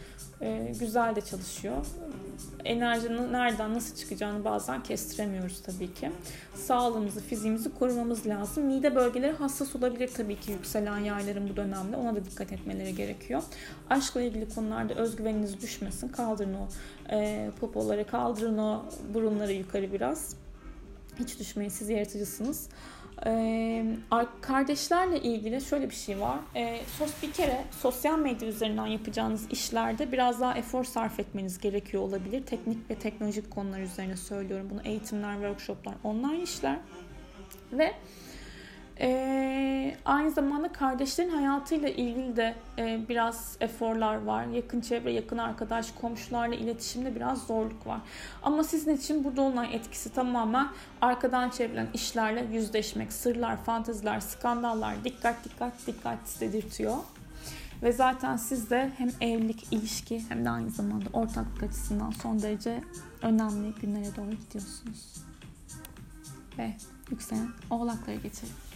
[0.41, 1.85] e, güzel de çalışıyor.
[2.65, 6.11] Enerjinin nereden nasıl çıkacağını bazen kestiremiyoruz tabii ki.
[6.55, 8.65] Sağlığımızı, fiziğimizi korumamız lazım.
[8.65, 11.97] Mide bölgeleri hassas olabilir tabii ki yükselen yayların bu dönemde.
[11.97, 13.43] Ona da dikkat etmeleri gerekiyor.
[13.89, 16.07] Aşkla ilgili konularda özgüveniniz düşmesin.
[16.07, 16.67] Kaldırın o
[17.11, 20.35] e, popoları, kaldırın o burunları yukarı biraz.
[21.19, 22.69] Hiç düşmeyin siz yaratıcısınız.
[23.25, 23.85] Ee,
[24.41, 26.39] kardeşlerle ilgili şöyle bir şey var.
[26.55, 32.03] Ee, sos bir kere sosyal medya üzerinden yapacağınız işlerde biraz daha efor sarf etmeniz gerekiyor
[32.03, 32.45] olabilir.
[32.45, 34.67] Teknik ve teknolojik konular üzerine söylüyorum.
[34.69, 36.79] Bunu eğitimler, workshoplar, online işler
[37.71, 37.93] ve
[38.99, 44.45] e, aynı zamanda kardeşlerin hayatıyla ilgili de e, biraz eforlar var.
[44.45, 47.99] Yakın çevre, yakın arkadaş, komşularla iletişimde biraz zorluk var.
[48.43, 50.67] Ama sizin için burada olan etkisi tamamen
[51.01, 56.97] arkadan çevrilen işlerle yüzleşmek, sırlar, fanteziler, skandallar, dikkat dikkat dikkat dedirtiyor.
[57.83, 62.83] Ve zaten siz de hem evlilik, ilişki hem de aynı zamanda ortaklık açısından son derece
[63.21, 65.13] önemli günlere doğru gidiyorsunuz.
[66.57, 66.73] Ve
[67.11, 68.66] yükselen oğlaklara geçelim.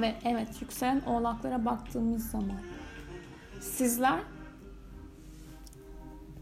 [0.00, 2.56] Ve evet yükselen oğlaklara baktığımız zaman
[3.60, 4.20] sizler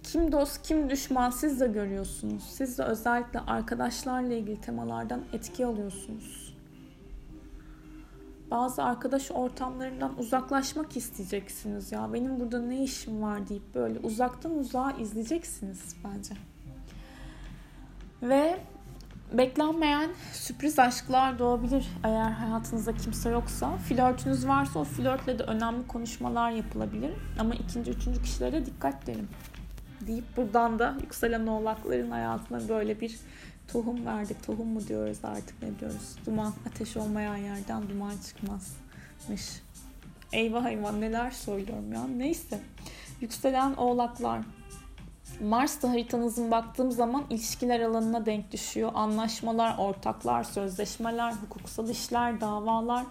[0.03, 2.43] kim dost kim düşman siz de görüyorsunuz.
[2.43, 6.55] Siz de özellikle arkadaşlarla ilgili temalardan etki alıyorsunuz.
[8.51, 12.13] Bazı arkadaş ortamlarından uzaklaşmak isteyeceksiniz ya.
[12.13, 16.35] Benim burada ne işim var deyip böyle uzaktan uzağa izleyeceksiniz bence.
[18.23, 18.59] Ve
[19.39, 23.77] beklenmeyen sürpriz aşklar doğabilir eğer hayatınızda kimse yoksa.
[23.77, 27.13] Flörtünüz varsa o flörtle de önemli konuşmalar yapılabilir.
[27.39, 29.29] Ama ikinci, üçüncü kişilere dikkat derim.
[30.07, 33.19] Deyip buradan da yükselen oğlakların hayatına böyle bir
[33.69, 34.43] tohum verdik.
[34.47, 36.17] Tohum mu diyoruz artık ne diyoruz?
[36.27, 39.63] Duman, ateş olmayan yerden duman çıkmazmış.
[40.33, 42.07] Eyvah eyvah neler söylüyorum ya.
[42.07, 42.61] Neyse.
[43.21, 44.41] Yükselen oğlaklar.
[45.41, 48.91] Mars'ta haritanızın baktığım zaman ilişkiler alanına denk düşüyor.
[48.95, 53.05] Anlaşmalar, ortaklar, sözleşmeler, hukuksal işler, davalar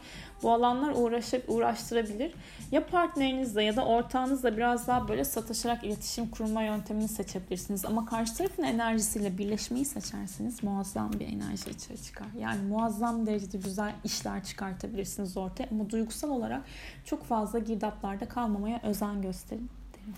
[0.43, 2.33] bu alanlar uğraşıp uğraştırabilir.
[2.71, 7.85] Ya partnerinizle ya da ortağınızla biraz daha böyle sataşarak iletişim kurma yöntemini seçebilirsiniz.
[7.85, 12.27] Ama karşı tarafın enerjisiyle birleşmeyi seçerseniz muazzam bir enerji içeri çıkar.
[12.39, 15.67] Yani muazzam derecede güzel işler çıkartabilirsiniz ortaya.
[15.71, 16.61] Ama duygusal olarak
[17.05, 20.15] çok fazla girdaplarda kalmamaya özen gösterin derim.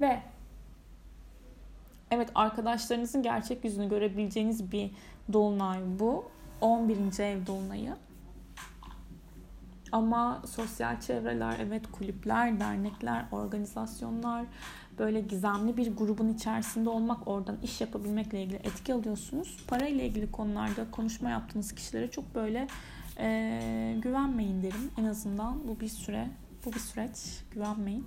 [0.00, 0.22] Ve
[2.12, 4.90] Evet arkadaşlarınızın gerçek yüzünü görebileceğiniz bir
[5.32, 6.24] dolunay bu.
[6.60, 7.20] 11.
[7.20, 7.96] ev dolunayı.
[9.92, 14.44] Ama sosyal çevreler, evet kulüpler, dernekler, organizasyonlar,
[14.98, 19.64] böyle gizemli bir grubun içerisinde olmak, oradan iş yapabilmekle ilgili etki alıyorsunuz.
[19.68, 22.68] Para ile ilgili konularda konuşma yaptığınız kişilere çok böyle
[23.18, 24.90] e, güvenmeyin derim.
[24.98, 26.28] En azından bu bir süre,
[26.66, 27.16] bu bir süreç
[27.54, 28.06] güvenmeyin.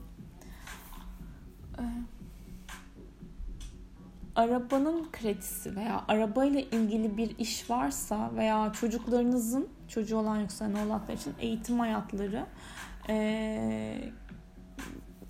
[1.80, 1.84] E,
[4.36, 11.14] arabanın kredisi veya arabayla ilgili bir iş varsa veya çocuklarınızın çocuğu olan yoksa ne oğlaklar
[11.14, 12.46] için eğitim hayatları
[13.10, 14.12] e,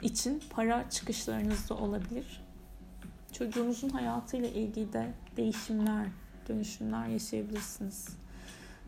[0.02, 2.42] için para çıkışlarınız da olabilir.
[3.32, 6.08] Çocuğunuzun hayatıyla ilgili de değişimler,
[6.48, 8.08] dönüşümler yaşayabilirsiniz.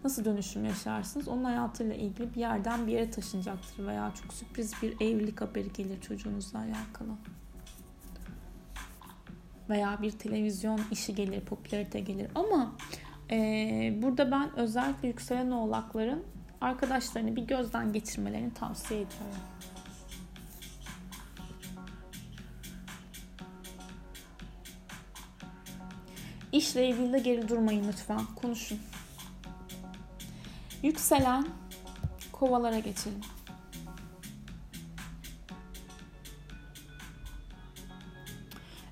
[0.03, 1.28] Nasıl dönüşüm yaşarsınız?
[1.28, 6.01] Onun hayatıyla ilgili bir yerden bir yere taşınacaktır veya çok sürpriz bir evlilik haberi gelir
[6.01, 7.11] çocuğunuzla alakalı
[9.70, 12.28] veya bir televizyon işi gelir, popülarite gelir.
[12.36, 12.76] Ama
[13.32, 13.38] e,
[14.01, 16.24] burada ben özellikle yükselen oğlakların
[16.61, 19.41] arkadaşlarını bir gözden geçirmelerini tavsiye ediyorum.
[26.51, 28.22] İşle ilgili de geri durmayın lütfen.
[28.41, 28.80] Konuşun.
[30.84, 31.47] Yükselen
[32.32, 33.22] kovalara geçelim.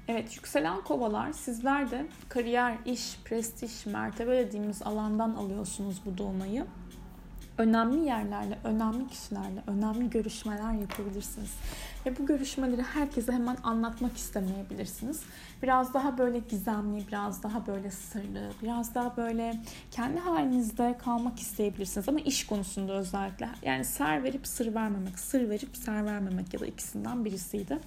[0.07, 6.65] Evet yükselen kovalar sizler de kariyer, iş, prestij, mertebe dediğimiz alandan alıyorsunuz bu dolunayı.
[7.57, 11.53] Önemli yerlerle, önemli kişilerle, önemli görüşmeler yapabilirsiniz.
[12.05, 15.23] Ve bu görüşmeleri herkese hemen anlatmak istemeyebilirsiniz.
[15.63, 22.09] Biraz daha böyle gizemli, biraz daha böyle sırlı, biraz daha böyle kendi halinizde kalmak isteyebilirsiniz.
[22.09, 23.49] Ama iş konusunda özellikle.
[23.63, 27.79] Yani ser verip sır vermemek, sır verip ser vermemek ya da ikisinden birisiydi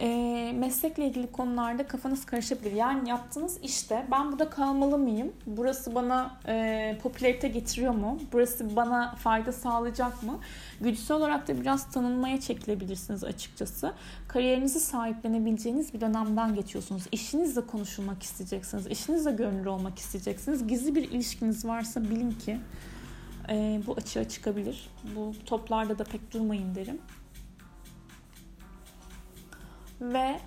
[0.00, 2.72] e, meslekle ilgili konularda kafanız karışabilir.
[2.72, 5.32] Yani yaptığınız işte ben burada kalmalı mıyım?
[5.46, 8.18] Burası bana e, popülarite getiriyor mu?
[8.32, 10.38] Burası bana fayda sağlayacak mı?
[10.80, 13.92] Güdüsel olarak da biraz tanınmaya çekilebilirsiniz açıkçası.
[14.28, 17.02] Kariyerinizi sahiplenebileceğiniz bir dönemden geçiyorsunuz.
[17.12, 18.86] İşinizle konuşulmak isteyeceksiniz.
[18.86, 20.66] İşinizle görünür olmak isteyeceksiniz.
[20.66, 22.58] Gizli bir ilişkiniz varsa bilin ki
[23.50, 24.90] e, bu açığa çıkabilir.
[25.16, 26.98] Bu toplarda da pek durmayın derim
[30.00, 30.40] ve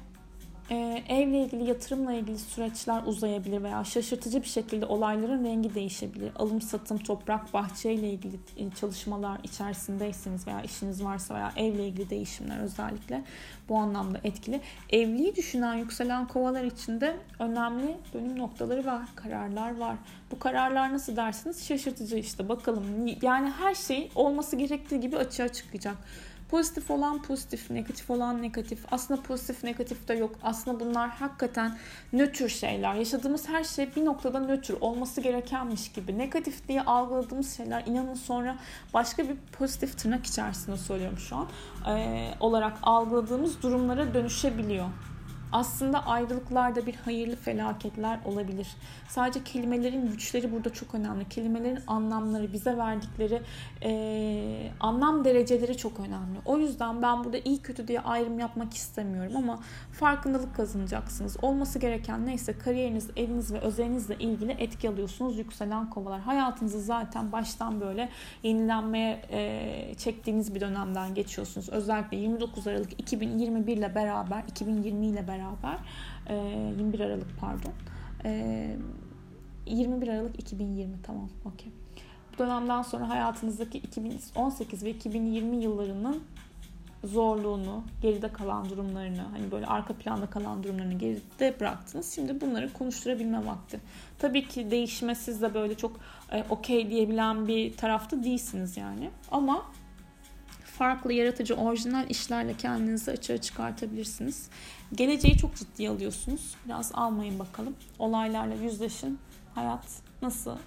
[0.72, 6.32] e, evle ilgili, yatırımla ilgili süreçler uzayabilir veya şaşırtıcı bir şekilde olayların rengi değişebilir.
[6.36, 12.10] Alım, satım, toprak, bahçe ile ilgili e, çalışmalar içerisindeyseniz veya işiniz varsa veya evle ilgili
[12.10, 13.24] değişimler özellikle
[13.70, 14.62] bu anlamda etkili.
[14.90, 19.96] Evliliği düşünen yükselen kovalar için de önemli dönüm noktaları var, kararlar var.
[20.32, 21.68] Bu kararlar nasıl dersiniz?
[21.68, 22.84] Şaşırtıcı işte bakalım.
[23.22, 25.96] Yani her şey olması gerektiği gibi açığa çıkacak.
[26.52, 28.86] Pozitif olan pozitif, negatif olan negatif.
[28.92, 30.36] Aslında pozitif negatif de yok.
[30.44, 31.78] Aslında bunlar hakikaten
[32.14, 32.94] nötr şeyler.
[32.94, 36.18] Yaşadığımız her şey bir noktada nötr olması gerekenmiş gibi.
[36.18, 38.58] Negatif diye algıladığımız şeyler inanın sonra
[38.94, 41.48] başka bir pozitif tırnak içerisinde söylüyorum şu an.
[41.98, 44.86] E, olarak algıladığımız durumlara dönüşebiliyor
[45.52, 48.68] aslında ayrılıklarda bir hayırlı felaketler olabilir.
[49.08, 51.30] Sadece kelimelerin güçleri burada çok önemli.
[51.30, 53.42] Kelimelerin anlamları, bize verdikleri
[53.84, 56.40] e, anlam dereceleri çok önemli.
[56.46, 59.60] O yüzden ben burada iyi kötü diye ayrım yapmak istemiyorum ama
[59.92, 61.38] farkındalık kazanacaksınız.
[61.42, 66.22] Olması gereken neyse kariyeriniz, eviniz ve özelinizle ilgili etki alıyorsunuz yükselen kovalar.
[66.22, 68.10] Hayatınızı zaten baştan böyle
[68.44, 71.70] yenilenmeye e, çektiğiniz bir dönemden geçiyorsunuz.
[71.70, 75.78] Özellikle 29 Aralık 2021 ile beraber, 2020 ile beraber beraber
[76.78, 77.74] 21 Aralık pardon
[79.66, 81.72] 21 Aralık 2020 tamam okey.
[82.34, 86.24] Bu dönemden sonra hayatınızdaki 2018 ve 2020 yıllarının
[87.04, 92.16] zorluğunu, geride kalan durumlarını, hani böyle arka planda kalan durumlarını geride bıraktınız.
[92.16, 93.80] Şimdi bunları konuşturabilme vakti.
[94.20, 96.00] Tabii ki değişime siz de böyle çok
[96.32, 99.10] e, okey diyebilen bir tarafta değilsiniz yani.
[99.32, 99.66] Ama
[100.82, 104.50] farklı, yaratıcı, orijinal işlerle kendinizi açığa çıkartabilirsiniz.
[104.96, 106.56] Geleceği çok ciddiye alıyorsunuz.
[106.66, 107.76] Biraz almayın bakalım.
[108.00, 109.20] Olaylarla yüzleşin.
[109.56, 109.86] Hayat
[110.22, 110.58] nasıl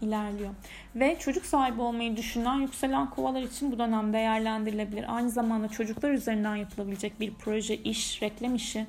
[0.00, 0.50] ilerliyor.
[0.96, 5.16] Ve çocuk sahibi olmayı düşünen yükselen kovalar için bu dönem değerlendirilebilir.
[5.16, 8.86] Aynı zamanda çocuklar üzerinden yapılabilecek bir proje, iş, reklam işi,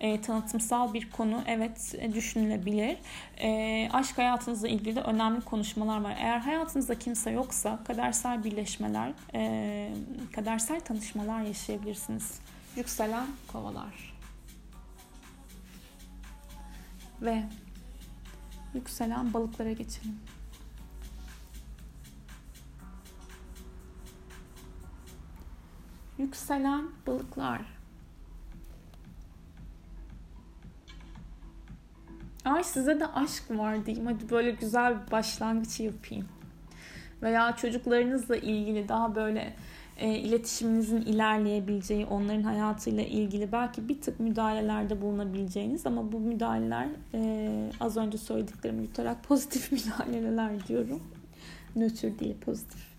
[0.00, 2.96] e, tanıtımsal bir konu evet e, düşünülebilir.
[3.38, 6.16] E, aşk hayatınızla ilgili de önemli konuşmalar var.
[6.18, 9.92] Eğer hayatınızda kimse yoksa kadersel birleşmeler, e,
[10.32, 12.40] kadersel tanışmalar yaşayabilirsiniz.
[12.76, 14.16] Yükselen kovalar.
[17.22, 17.42] Ve
[18.74, 20.20] yükselen balıklara geçelim.
[26.18, 27.75] Yükselen balıklar.
[32.46, 34.06] Ay size de aşk var diyeyim.
[34.06, 36.28] Hadi böyle güzel bir başlangıç yapayım.
[37.22, 39.54] Veya çocuklarınızla ilgili daha böyle
[39.96, 47.70] e, iletişiminizin ilerleyebileceği, onların hayatıyla ilgili belki bir tık müdahalelerde bulunabileceğiniz ama bu müdahaleler e,
[47.80, 51.02] az önce söylediklerimi yutarak pozitif müdahaleler diyorum.
[51.76, 52.95] Nötr değil pozitif.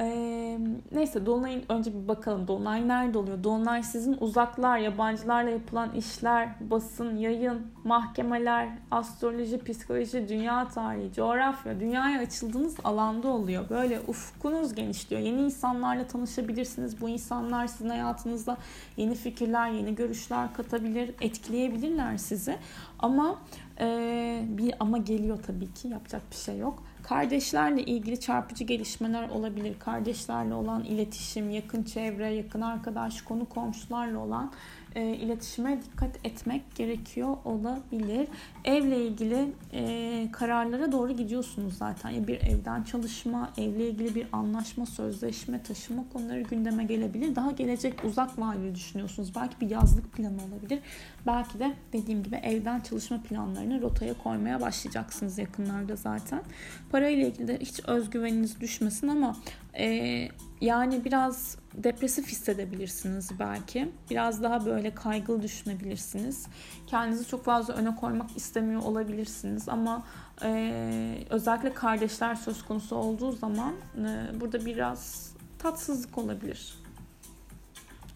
[0.00, 0.58] Ee,
[0.92, 2.48] neyse Dolunay'ın önce bir bakalım.
[2.48, 3.44] Dolunay nerede oluyor?
[3.44, 12.20] Dolunay sizin uzaklar, yabancılarla yapılan işler, basın, yayın, mahkemeler, astroloji, psikoloji, dünya tarihi, coğrafya, dünyaya
[12.20, 13.70] açıldığınız alanda oluyor.
[13.70, 15.22] Böyle ufkunuz genişliyor.
[15.22, 17.00] Yeni insanlarla tanışabilirsiniz.
[17.00, 18.56] Bu insanlar sizin hayatınızda
[18.96, 22.56] yeni fikirler, yeni görüşler katabilir, etkileyebilirler sizi.
[22.98, 23.38] Ama
[23.80, 29.78] e, bir ama geliyor tabii ki yapacak bir şey yok Kardeşlerle ilgili çarpıcı gelişmeler olabilir.
[29.78, 34.52] Kardeşlerle olan iletişim, yakın çevre, yakın arkadaş, konu komşularla olan
[34.94, 38.28] e, iletişime dikkat etmek gerekiyor olabilir.
[38.64, 42.10] Evle ilgili e, kararlara doğru gidiyorsunuz zaten.
[42.10, 47.36] Ya bir evden çalışma, evle ilgili bir anlaşma, sözleşme, taşıma konuları gündeme gelebilir.
[47.36, 49.32] Daha gelecek uzak vadeli düşünüyorsunuz.
[49.34, 50.80] Belki bir yazlık planı olabilir.
[51.26, 56.42] Belki de dediğim gibi evden çalışma planlarını rotaya koymaya başlayacaksınız yakınlarda zaten.
[56.90, 59.36] Parayla ilgili de hiç özgüveniniz düşmesin ama
[59.74, 60.28] e,
[60.60, 63.92] yani biraz depresif hissedebilirsiniz belki.
[64.10, 66.46] Biraz daha böyle kaygılı düşünebilirsiniz.
[66.86, 70.02] Kendinizi çok fazla öne koymak istemiyor olabilirsiniz ama
[70.42, 76.74] e, özellikle kardeşler söz konusu olduğu zaman e, burada biraz tatsızlık olabilir.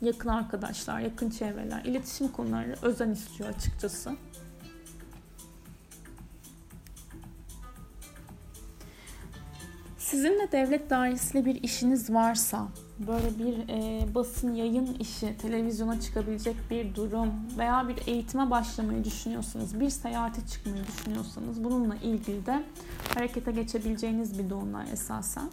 [0.02, 4.10] Yakın arkadaşlar, yakın çevreler, iletişim konuları özen istiyor açıkçası.
[10.12, 16.94] Sizinle devlet dairesiyle bir işiniz varsa, böyle bir e, basın yayın işi, televizyona çıkabilecek bir
[16.94, 22.62] durum veya bir eğitime başlamayı düşünüyorsanız, bir seyahate çıkmayı düşünüyorsanız bununla ilgili de
[23.14, 25.50] harekete geçebileceğiniz bir dolunay esasen.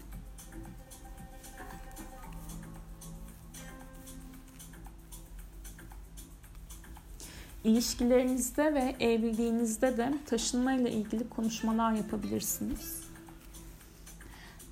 [7.64, 12.99] İlişkilerinizde ve evliliğinizde de taşınmayla ilgili konuşmalar yapabilirsiniz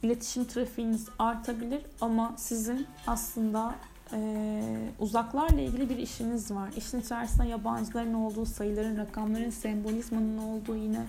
[0.04, 3.76] iletişim trafiğiniz artabilir ama sizin aslında
[4.14, 4.62] e,
[5.00, 6.70] uzaklarla ilgili bir işiniz var.
[6.78, 11.06] İşin içerisinde yabancıların olduğu, sayıların, rakamların, sembolizmanın olduğu yine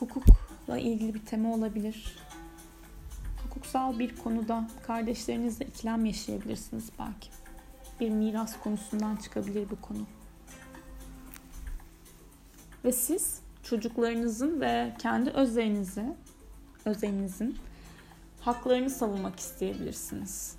[0.00, 2.16] hukukla ilgili bir tema olabilir.
[3.44, 7.28] Hukuksal bir konuda kardeşlerinizle ikilem yaşayabilirsiniz belki.
[8.00, 10.06] Bir miras konusundan çıkabilir bu konu.
[12.84, 16.04] Ve siz çocuklarınızın ve kendi özelinizi,
[16.84, 17.58] özelinizin
[18.44, 20.56] haklarını savunmak isteyebilirsiniz.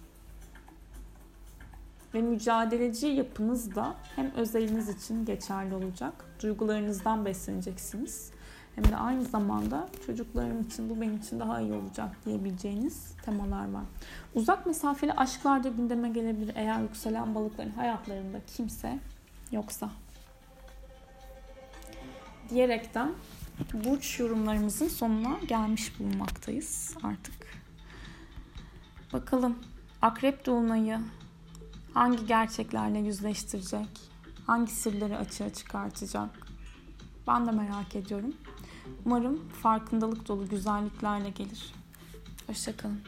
[2.13, 6.13] Ve mücadeleci yapınız da hem özeliniz için geçerli olacak,
[6.43, 8.31] duygularınızdan besleneceksiniz.
[8.75, 13.83] Hem de aynı zamanda çocuklarım için bu benim için daha iyi olacak diyebileceğiniz temalar var.
[14.35, 18.99] Uzak mesafeli aşklar da gündeme gelebilir eğer yükselen balıkların hayatlarında kimse
[19.51, 19.89] yoksa.
[22.49, 23.11] Diyerekten
[23.73, 27.44] burç yorumlarımızın sonuna gelmiş bulunmaktayız artık.
[29.15, 29.55] Bakalım
[30.01, 30.99] akrep dolunayı
[31.93, 33.87] hangi gerçeklerle yüzleştirecek?
[34.47, 36.29] Hangi sırları açığa çıkartacak?
[37.27, 38.33] Ben de merak ediyorum.
[39.05, 41.73] Umarım farkındalık dolu güzelliklerle gelir.
[42.47, 43.01] Hoşçakalın.